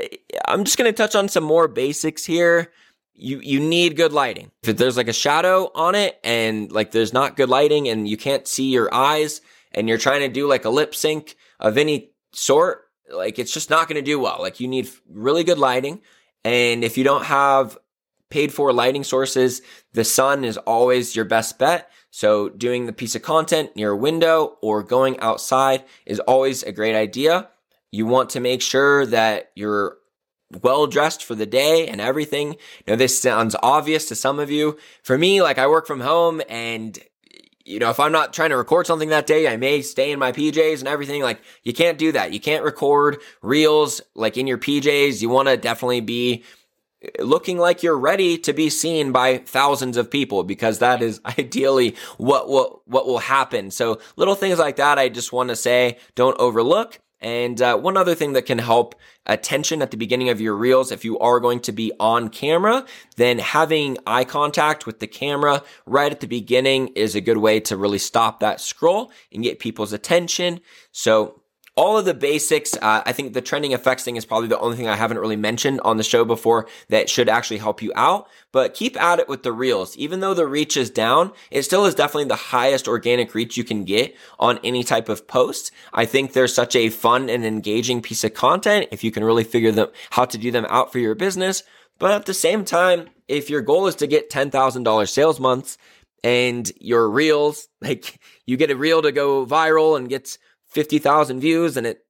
uh, 0.01 0.05
I'm 0.45 0.63
just 0.63 0.77
going 0.77 0.89
to 0.89 0.95
touch 0.95 1.15
on 1.15 1.27
some 1.27 1.43
more 1.43 1.67
basics 1.67 2.23
here. 2.23 2.71
You, 3.19 3.39
you 3.39 3.59
need 3.59 3.97
good 3.97 4.13
lighting. 4.13 4.51
If 4.63 4.77
there's 4.77 4.95
like 4.95 5.07
a 5.07 5.13
shadow 5.13 5.71
on 5.73 5.95
it 5.95 6.19
and 6.23 6.71
like 6.71 6.91
there's 6.91 7.13
not 7.13 7.35
good 7.35 7.49
lighting 7.49 7.89
and 7.89 8.07
you 8.07 8.15
can't 8.15 8.47
see 8.47 8.69
your 8.69 8.93
eyes 8.93 9.41
and 9.71 9.89
you're 9.89 9.97
trying 9.97 10.21
to 10.21 10.29
do 10.29 10.47
like 10.47 10.65
a 10.65 10.69
lip 10.69 10.93
sync 10.93 11.35
of 11.59 11.77
any 11.77 12.11
sort, 12.31 12.83
like 13.09 13.39
it's 13.39 13.51
just 13.53 13.71
not 13.71 13.87
going 13.87 13.95
to 13.95 14.01
do 14.03 14.19
well. 14.19 14.37
Like 14.39 14.59
you 14.59 14.67
need 14.67 14.87
really 15.09 15.43
good 15.43 15.57
lighting. 15.57 16.01
And 16.45 16.83
if 16.83 16.95
you 16.97 17.03
don't 17.03 17.25
have 17.25 17.77
paid 18.29 18.53
for 18.53 18.71
lighting 18.71 19.03
sources, 19.03 19.61
the 19.93 20.03
sun 20.03 20.43
is 20.43 20.57
always 20.57 21.15
your 21.15 21.25
best 21.25 21.57
bet. 21.57 21.89
So 22.11 22.49
doing 22.49 22.85
the 22.85 22.93
piece 22.93 23.15
of 23.15 23.21
content 23.21 23.75
near 23.75 23.91
a 23.91 23.97
window 23.97 24.57
or 24.61 24.83
going 24.83 25.19
outside 25.19 25.83
is 26.05 26.19
always 26.19 26.63
a 26.63 26.71
great 26.71 26.95
idea. 26.95 27.49
You 27.91 28.05
want 28.05 28.29
to 28.31 28.39
make 28.39 28.61
sure 28.61 29.05
that 29.07 29.51
you're 29.55 29.97
well 30.61 30.87
dressed 30.87 31.23
for 31.23 31.35
the 31.35 31.45
day 31.45 31.87
and 31.87 31.99
everything. 31.99 32.55
Now, 32.87 32.95
this 32.95 33.21
sounds 33.21 33.55
obvious 33.61 34.07
to 34.07 34.15
some 34.15 34.39
of 34.39 34.49
you. 34.49 34.77
For 35.03 35.17
me, 35.17 35.41
like 35.41 35.57
I 35.57 35.67
work 35.67 35.87
from 35.87 36.01
home 36.01 36.41
and 36.47 36.97
you 37.65 37.79
know, 37.79 37.89
if 37.89 37.99
I'm 37.99 38.13
not 38.13 38.31
trying 38.31 38.51
to 38.51 38.57
record 38.57 38.87
something 38.87 39.09
that 39.09 39.27
day, 39.27 39.45
I 39.45 39.57
may 39.57 39.81
stay 39.81 40.11
in 40.11 40.19
my 40.19 40.31
PJs 40.31 40.79
and 40.79 40.87
everything. 40.87 41.21
Like, 41.21 41.41
you 41.63 41.73
can't 41.73 41.97
do 41.97 42.13
that. 42.13 42.31
You 42.31 42.39
can't 42.39 42.63
record 42.63 43.17
reels 43.41 43.99
like 44.15 44.37
in 44.37 44.47
your 44.47 44.57
PJs. 44.57 45.21
You 45.21 45.27
want 45.27 45.49
to 45.49 45.57
definitely 45.57 45.99
be 45.99 46.45
looking 47.19 47.57
like 47.57 47.83
you're 47.83 47.97
ready 47.97 48.37
to 48.39 48.53
be 48.53 48.69
seen 48.69 49.11
by 49.11 49.37
thousands 49.37 49.97
of 49.97 50.09
people 50.09 50.43
because 50.43 50.79
that 50.79 51.01
is 51.01 51.21
ideally 51.37 51.95
what 52.17 52.47
will 52.49 52.81
what 52.85 53.05
will 53.05 53.19
happen. 53.19 53.71
So 53.71 53.99
little 54.15 54.35
things 54.35 54.59
like 54.59 54.77
that 54.77 54.97
I 54.97 55.09
just 55.09 55.33
want 55.33 55.49
to 55.49 55.55
say 55.55 55.97
don't 56.15 56.39
overlook. 56.39 56.99
And 57.19 57.61
uh, 57.61 57.77
one 57.77 57.97
other 57.97 58.13
thing 58.13 58.33
that 58.33 58.45
can 58.45 58.59
help 58.59 58.95
attention 59.25 59.81
at 59.81 59.91
the 59.91 59.97
beginning 59.97 60.29
of 60.29 60.39
your 60.39 60.55
reels, 60.55 60.91
if 60.91 61.03
you 61.03 61.17
are 61.19 61.39
going 61.39 61.59
to 61.61 61.71
be 61.71 61.91
on 61.99 62.29
camera, 62.29 62.85
then 63.15 63.39
having 63.39 63.97
eye 64.05 64.23
contact 64.23 64.85
with 64.85 64.99
the 64.99 65.07
camera 65.07 65.63
right 65.85 66.11
at 66.11 66.19
the 66.19 66.27
beginning 66.27 66.89
is 66.89 67.15
a 67.15 67.21
good 67.21 67.37
way 67.37 67.59
to 67.61 67.75
really 67.75 67.97
stop 67.97 68.39
that 68.39 68.61
scroll 68.61 69.11
and 69.31 69.43
get 69.43 69.59
people's 69.59 69.93
attention. 69.93 70.59
So 70.91 71.41
all 71.77 71.97
of 71.97 72.05
the 72.05 72.13
basics. 72.13 72.75
Uh, 72.75 73.03
I 73.05 73.13
think 73.13 73.33
the 73.33 73.41
trending 73.41 73.71
effects 73.71 74.03
thing 74.03 74.17
is 74.17 74.25
probably 74.25 74.49
the 74.49 74.59
only 74.59 74.75
thing 74.75 74.87
I 74.87 74.95
haven't 74.95 75.19
really 75.19 75.35
mentioned 75.35 75.79
on 75.81 75.97
the 75.97 76.03
show 76.03 76.25
before 76.25 76.67
that 76.89 77.09
should 77.09 77.29
actually 77.29 77.59
help 77.59 77.81
you 77.81 77.93
out. 77.95 78.27
But 78.51 78.73
keep 78.73 78.99
at 78.99 79.19
it 79.19 79.29
with 79.29 79.43
the 79.43 79.53
reels. 79.53 79.95
Even 79.95 80.19
though 80.19 80.33
the 80.33 80.47
reach 80.47 80.75
is 80.75 80.89
down, 80.89 81.31
it 81.51 81.63
still 81.63 81.85
is 81.85 81.95
definitely 81.95 82.25
the 82.25 82.35
highest 82.35 82.87
organic 82.87 83.33
reach 83.35 83.55
you 83.55 83.63
can 83.63 83.85
get 83.85 84.15
on 84.39 84.59
any 84.63 84.83
type 84.83 85.07
of 85.07 85.27
post. 85.27 85.71
I 85.93 86.05
think 86.05 86.33
there's 86.33 86.53
such 86.53 86.75
a 86.75 86.89
fun 86.89 87.29
and 87.29 87.45
engaging 87.45 88.01
piece 88.01 88.23
of 88.23 88.33
content 88.33 88.87
if 88.91 89.03
you 89.03 89.11
can 89.11 89.23
really 89.23 89.43
figure 89.43 89.71
them 89.71 89.89
how 90.09 90.25
to 90.25 90.37
do 90.37 90.51
them 90.51 90.65
out 90.69 90.91
for 90.91 90.99
your 90.99 91.15
business. 91.15 91.63
But 91.99 92.11
at 92.11 92.25
the 92.25 92.33
same 92.33 92.65
time, 92.65 93.09
if 93.27 93.49
your 93.49 93.61
goal 93.61 93.87
is 93.87 93.95
to 93.95 94.07
get 94.07 94.31
$10,000 94.31 95.09
sales 95.09 95.39
months 95.39 95.77
and 96.23 96.71
your 96.79 97.07
reels, 97.09 97.67
like 97.81 98.19
you 98.47 98.57
get 98.57 98.71
a 98.71 98.75
reel 98.75 99.03
to 99.03 99.11
go 99.11 99.45
viral 99.45 99.95
and 99.95 100.09
gets 100.09 100.39
50,000 100.77 101.39
views 101.39 101.75
and 101.75 101.87
it 101.87 102.05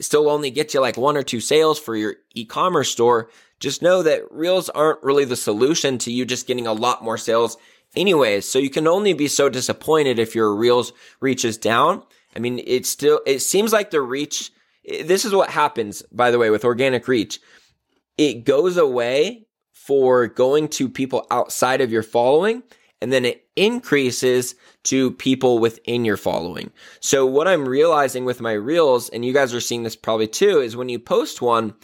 still 0.00 0.30
only 0.30 0.52
gets 0.52 0.72
you 0.72 0.80
like 0.80 0.96
one 0.96 1.16
or 1.16 1.24
two 1.24 1.40
sales 1.40 1.80
for 1.80 1.96
your 1.96 2.14
e-commerce 2.32 2.92
store, 2.92 3.28
just 3.58 3.82
know 3.82 4.04
that 4.04 4.22
reels 4.30 4.68
aren't 4.68 5.02
really 5.02 5.24
the 5.24 5.34
solution 5.34 5.98
to 5.98 6.12
you 6.12 6.24
just 6.24 6.46
getting 6.46 6.68
a 6.68 6.72
lot 6.72 7.02
more 7.02 7.18
sales 7.18 7.56
anyways. 7.96 8.48
So 8.48 8.60
you 8.60 8.70
can 8.70 8.86
only 8.86 9.14
be 9.14 9.26
so 9.26 9.48
disappointed 9.48 10.20
if 10.20 10.36
your 10.36 10.54
reels 10.54 10.92
reaches 11.18 11.58
down. 11.58 12.04
I 12.36 12.38
mean, 12.38 12.60
it 12.64 12.86
still, 12.86 13.20
it 13.26 13.40
seems 13.40 13.72
like 13.72 13.90
the 13.90 14.00
reach, 14.00 14.52
this 14.84 15.24
is 15.24 15.34
what 15.34 15.50
happens, 15.50 16.02
by 16.12 16.30
the 16.30 16.38
way, 16.38 16.50
with 16.50 16.64
organic 16.64 17.08
reach. 17.08 17.40
It 18.16 18.44
goes 18.44 18.76
away 18.76 19.48
for 19.72 20.28
going 20.28 20.68
to 20.68 20.88
people 20.88 21.26
outside 21.32 21.80
of 21.80 21.90
your 21.90 22.04
following 22.04 22.62
and 23.00 23.12
then 23.12 23.24
it 23.24 23.46
increases 23.56 24.54
to 24.84 25.12
people 25.12 25.58
within 25.58 26.04
your 26.04 26.16
following. 26.16 26.70
So 27.00 27.26
what 27.26 27.48
I'm 27.48 27.68
realizing 27.68 28.24
with 28.24 28.40
my 28.40 28.52
reels, 28.52 29.08
and 29.08 29.24
you 29.24 29.32
guys 29.32 29.54
are 29.54 29.60
seeing 29.60 29.82
this 29.82 29.96
probably 29.96 30.28
too, 30.28 30.60
is 30.60 30.76
when 30.76 30.88
you 30.88 30.98
post 30.98 31.40
one, 31.42 31.74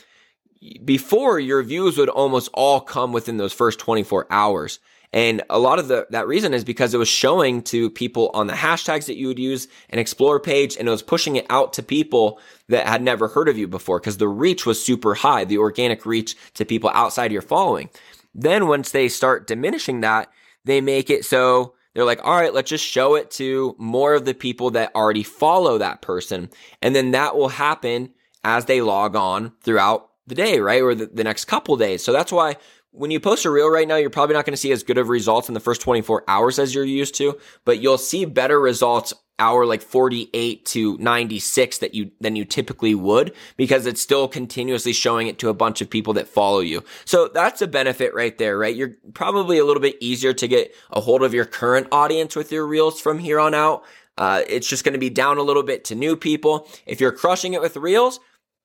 before 0.85 1.39
your 1.39 1.63
views 1.63 1.99
would 1.99 2.09
almost 2.09 2.49
all 2.55 2.81
come 2.81 3.13
within 3.13 3.37
those 3.37 3.53
first 3.53 3.79
24 3.79 4.27
hours. 4.31 4.81
And 5.13 5.43
a 5.49 5.61
lot 5.61 5.79
of 5.79 5.87
the, 5.87 6.09
that 6.11 6.27
reason 6.27 6.53
is 6.55 6.65
because 6.65 6.93
it 6.93 6.99
was 6.99 7.09
showing 7.09 7.63
to 7.65 7.89
people 7.89 8.33
on 8.35 8.49
the 8.49 8.55
hashtags 8.55 9.07
that 9.07 9.17
you 9.17 9.29
would 9.29 9.39
use 9.39 9.69
an 9.91 10.01
explore 10.01 10.41
page 10.41 10.77
and 10.77 10.89
it 10.89 10.91
was 10.91 11.03
pushing 11.03 11.37
it 11.37 11.47
out 11.51 11.73
to 11.75 11.85
people 11.85 12.41
that 12.69 12.89
had 12.89 13.01
never 13.01 13.29
heard 13.29 13.49
of 13.49 13.57
you 13.57 13.69
before 13.69 14.01
because 14.01 14.17
the 14.17 14.27
reach 14.27 14.67
was 14.67 14.85
super 14.85 15.15
high, 15.15 15.45
the 15.45 15.59
organic 15.59 16.05
reach 16.05 16.35
to 16.55 16.65
people 16.65 16.91
outside 16.95 17.31
your 17.31 17.43
following. 17.43 17.91
Then 18.35 18.67
once 18.67 18.91
they 18.91 19.09
start 19.09 19.47
diminishing 19.47 20.01
that, 20.01 20.33
they 20.65 20.81
make 20.81 21.11
it 21.11 21.25
so 21.25 21.75
they're 21.95 22.05
like, 22.05 22.25
all 22.25 22.37
right, 22.37 22.53
let's 22.53 22.71
just 22.71 22.85
show 22.85 23.15
it 23.15 23.31
to 23.33 23.77
more 23.79 24.15
of 24.15 24.25
the 24.25 24.35
people 24.35 24.73
that 24.73 24.95
already 24.95 25.23
follow 25.23 25.79
that 25.79 26.03
person. 26.03 26.51
And 26.83 26.95
then 26.95 27.13
that 27.13 27.37
will 27.37 27.49
happen 27.49 28.11
as 28.43 28.65
they 28.65 28.81
log 28.81 29.15
on 29.15 29.53
throughout 29.63 30.11
the 30.27 30.35
day, 30.35 30.59
right? 30.59 30.83
Or 30.83 30.95
the, 30.95 31.07
the 31.07 31.25
next 31.25 31.45
couple 31.45 31.77
days. 31.77 32.03
So 32.03 32.13
that's 32.13 32.33
why 32.33 32.57
when 32.91 33.11
you 33.11 33.21
post 33.21 33.45
a 33.45 33.51
reel 33.51 33.71
right 33.71 33.87
now, 33.87 33.97
you're 33.97 34.11
probably 34.11 34.35
not 34.35 34.45
going 34.45 34.55
to 34.55 34.61
see 34.61 34.73
as 34.73 34.83
good 34.83 34.99
of 34.99 35.09
results 35.09 35.49
in 35.49 35.55
the 35.55 35.61
first 35.61 35.81
24 35.81 36.25
hours 36.27 36.59
as 36.59 36.75
you're 36.75 36.85
used 36.85 37.15
to, 37.17 37.39
but 37.65 37.81
you'll 37.81 37.99
see 37.99 38.25
better 38.25 38.61
results 38.61 39.15
hour 39.39 39.67
like 39.67 39.83
48 39.83 40.65
to 40.67 40.97
96 40.99 41.79
that 41.79 41.95
you 41.95 42.11
than 42.21 42.37
you 42.37 42.45
typically 42.45 42.95
would 42.95 43.35
because 43.57 43.87
it's 43.87 44.01
still 44.01 44.29
continuously 44.29 44.93
showing 44.93 45.27
it 45.27 45.39
to 45.41 45.49
a 45.49 45.55
bunch 45.55 45.81
of 45.81 45.91
people 45.91 46.13
that 46.15 46.29
follow 46.29 46.61
you. 46.61 46.85
So 47.05 47.29
that's 47.29 47.61
a 47.63 47.67
benefit 47.67 48.15
right 48.15 48.37
there, 48.39 48.57
right? 48.57 48.75
You're 48.75 48.97
probably 49.13 49.59
a 49.59 49.65
little 49.65 49.83
bit 49.83 49.97
easier 50.01 50.33
to 50.35 50.49
get 50.49 50.75
a 50.91 51.01
hold 51.01 51.23
of 51.23 51.35
your 51.35 51.45
current 51.45 51.89
audience 51.91 52.37
with 52.37 52.53
your 52.53 52.67
reels 52.67 53.01
from 53.01 53.19
here 53.19 53.41
on 53.41 53.55
out. 53.55 53.85
Uh, 54.17 54.43
it's 54.49 54.69
just 54.69 54.85
going 54.85 54.93
to 54.93 54.99
be 54.99 55.11
down 55.11 55.39
a 55.39 55.43
little 55.43 55.65
bit 55.65 55.85
to 55.87 55.95
new 55.95 56.17
people. 56.17 56.69
If 56.87 57.01
you're 57.01 57.13
crushing 57.13 57.55
it 57.55 57.61
with 57.61 57.77
reels, 57.77 58.21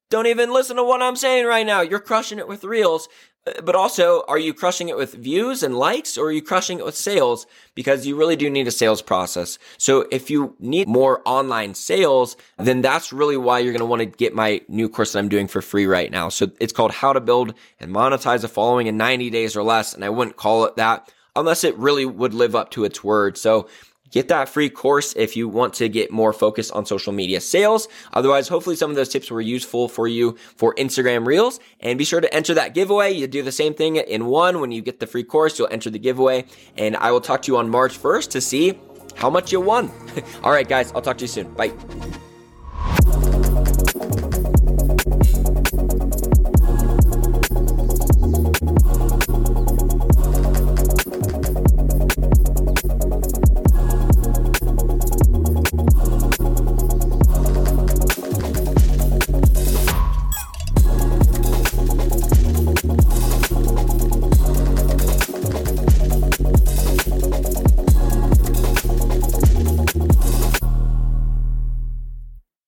don't 0.09 0.27
even 0.27 0.51
listen 0.51 0.75
to 0.77 0.83
what 0.83 1.01
I'm 1.01 1.15
saying 1.15 1.45
right 1.45 1.65
now. 1.65 1.81
You're 1.81 1.99
crushing 1.99 2.39
it 2.39 2.47
with 2.47 2.63
reels. 2.63 3.07
Uh, 3.47 3.61
but 3.61 3.75
also, 3.75 4.23
are 4.27 4.39
you 4.39 4.53
crushing 4.53 4.89
it 4.89 4.97
with 4.97 5.13
views 5.13 5.61
and 5.61 5.77
likes 5.77 6.17
or 6.17 6.27
are 6.27 6.31
you 6.31 6.41
crushing 6.41 6.79
it 6.79 6.85
with 6.85 6.95
sales? 6.95 7.45
Because 7.75 8.07
you 8.07 8.17
really 8.17 8.35
do 8.35 8.49
need 8.49 8.67
a 8.67 8.71
sales 8.71 9.01
process. 9.01 9.59
So 9.77 10.07
if 10.11 10.29
you 10.29 10.55
need 10.59 10.87
more 10.87 11.21
online 11.25 11.75
sales, 11.75 12.35
then 12.57 12.81
that's 12.81 13.13
really 13.13 13.37
why 13.37 13.59
you're 13.59 13.71
going 13.71 13.79
to 13.79 13.85
want 13.85 14.01
to 14.01 14.05
get 14.05 14.33
my 14.33 14.61
new 14.67 14.89
course 14.89 15.13
that 15.13 15.19
I'm 15.19 15.29
doing 15.29 15.47
for 15.47 15.61
free 15.61 15.85
right 15.85 16.11
now. 16.11 16.29
So 16.29 16.51
it's 16.59 16.73
called 16.73 16.91
how 16.91 17.13
to 17.13 17.21
build 17.21 17.53
and 17.79 17.93
monetize 17.93 18.43
a 18.43 18.47
following 18.47 18.87
in 18.87 18.97
90 18.97 19.29
days 19.29 19.55
or 19.55 19.63
less. 19.63 19.93
And 19.93 20.03
I 20.03 20.09
wouldn't 20.09 20.37
call 20.37 20.65
it 20.65 20.75
that 20.77 21.11
unless 21.35 21.63
it 21.63 21.77
really 21.77 22.05
would 22.05 22.33
live 22.33 22.55
up 22.55 22.71
to 22.71 22.83
its 22.83 23.03
word. 23.03 23.37
So 23.37 23.69
Get 24.11 24.27
that 24.29 24.49
free 24.49 24.69
course 24.69 25.13
if 25.15 25.35
you 25.35 25.47
want 25.47 25.73
to 25.75 25.89
get 25.89 26.11
more 26.11 26.33
focused 26.33 26.71
on 26.71 26.85
social 26.85 27.13
media 27.13 27.41
sales. 27.41 27.87
Otherwise, 28.13 28.47
hopefully 28.47 28.75
some 28.75 28.89
of 28.89 28.95
those 28.95 29.09
tips 29.09 29.29
were 29.29 29.41
useful 29.41 29.87
for 29.87 30.07
you 30.07 30.37
for 30.55 30.73
Instagram 30.75 31.25
Reels. 31.25 31.59
And 31.79 31.97
be 31.97 32.05
sure 32.05 32.21
to 32.21 32.33
enter 32.33 32.53
that 32.55 32.73
giveaway. 32.73 33.11
You 33.11 33.27
do 33.27 33.43
the 33.43 33.51
same 33.51 33.73
thing 33.73 33.97
in 33.97 34.25
one. 34.25 34.59
When 34.59 34.71
you 34.71 34.81
get 34.81 34.99
the 34.99 35.07
free 35.07 35.23
course, 35.23 35.59
you'll 35.59 35.69
enter 35.71 35.89
the 35.89 35.99
giveaway. 35.99 36.45
And 36.77 36.95
I 36.97 37.11
will 37.11 37.21
talk 37.21 37.41
to 37.43 37.51
you 37.51 37.57
on 37.57 37.69
March 37.69 37.99
1st 37.99 38.31
to 38.31 38.41
see 38.41 38.79
how 39.15 39.29
much 39.29 39.51
you 39.51 39.61
won. 39.61 39.91
All 40.43 40.51
right, 40.51 40.67
guys, 40.67 40.91
I'll 40.93 41.01
talk 41.01 41.17
to 41.17 41.23
you 41.23 41.27
soon. 41.27 41.53
Bye. 41.53 41.73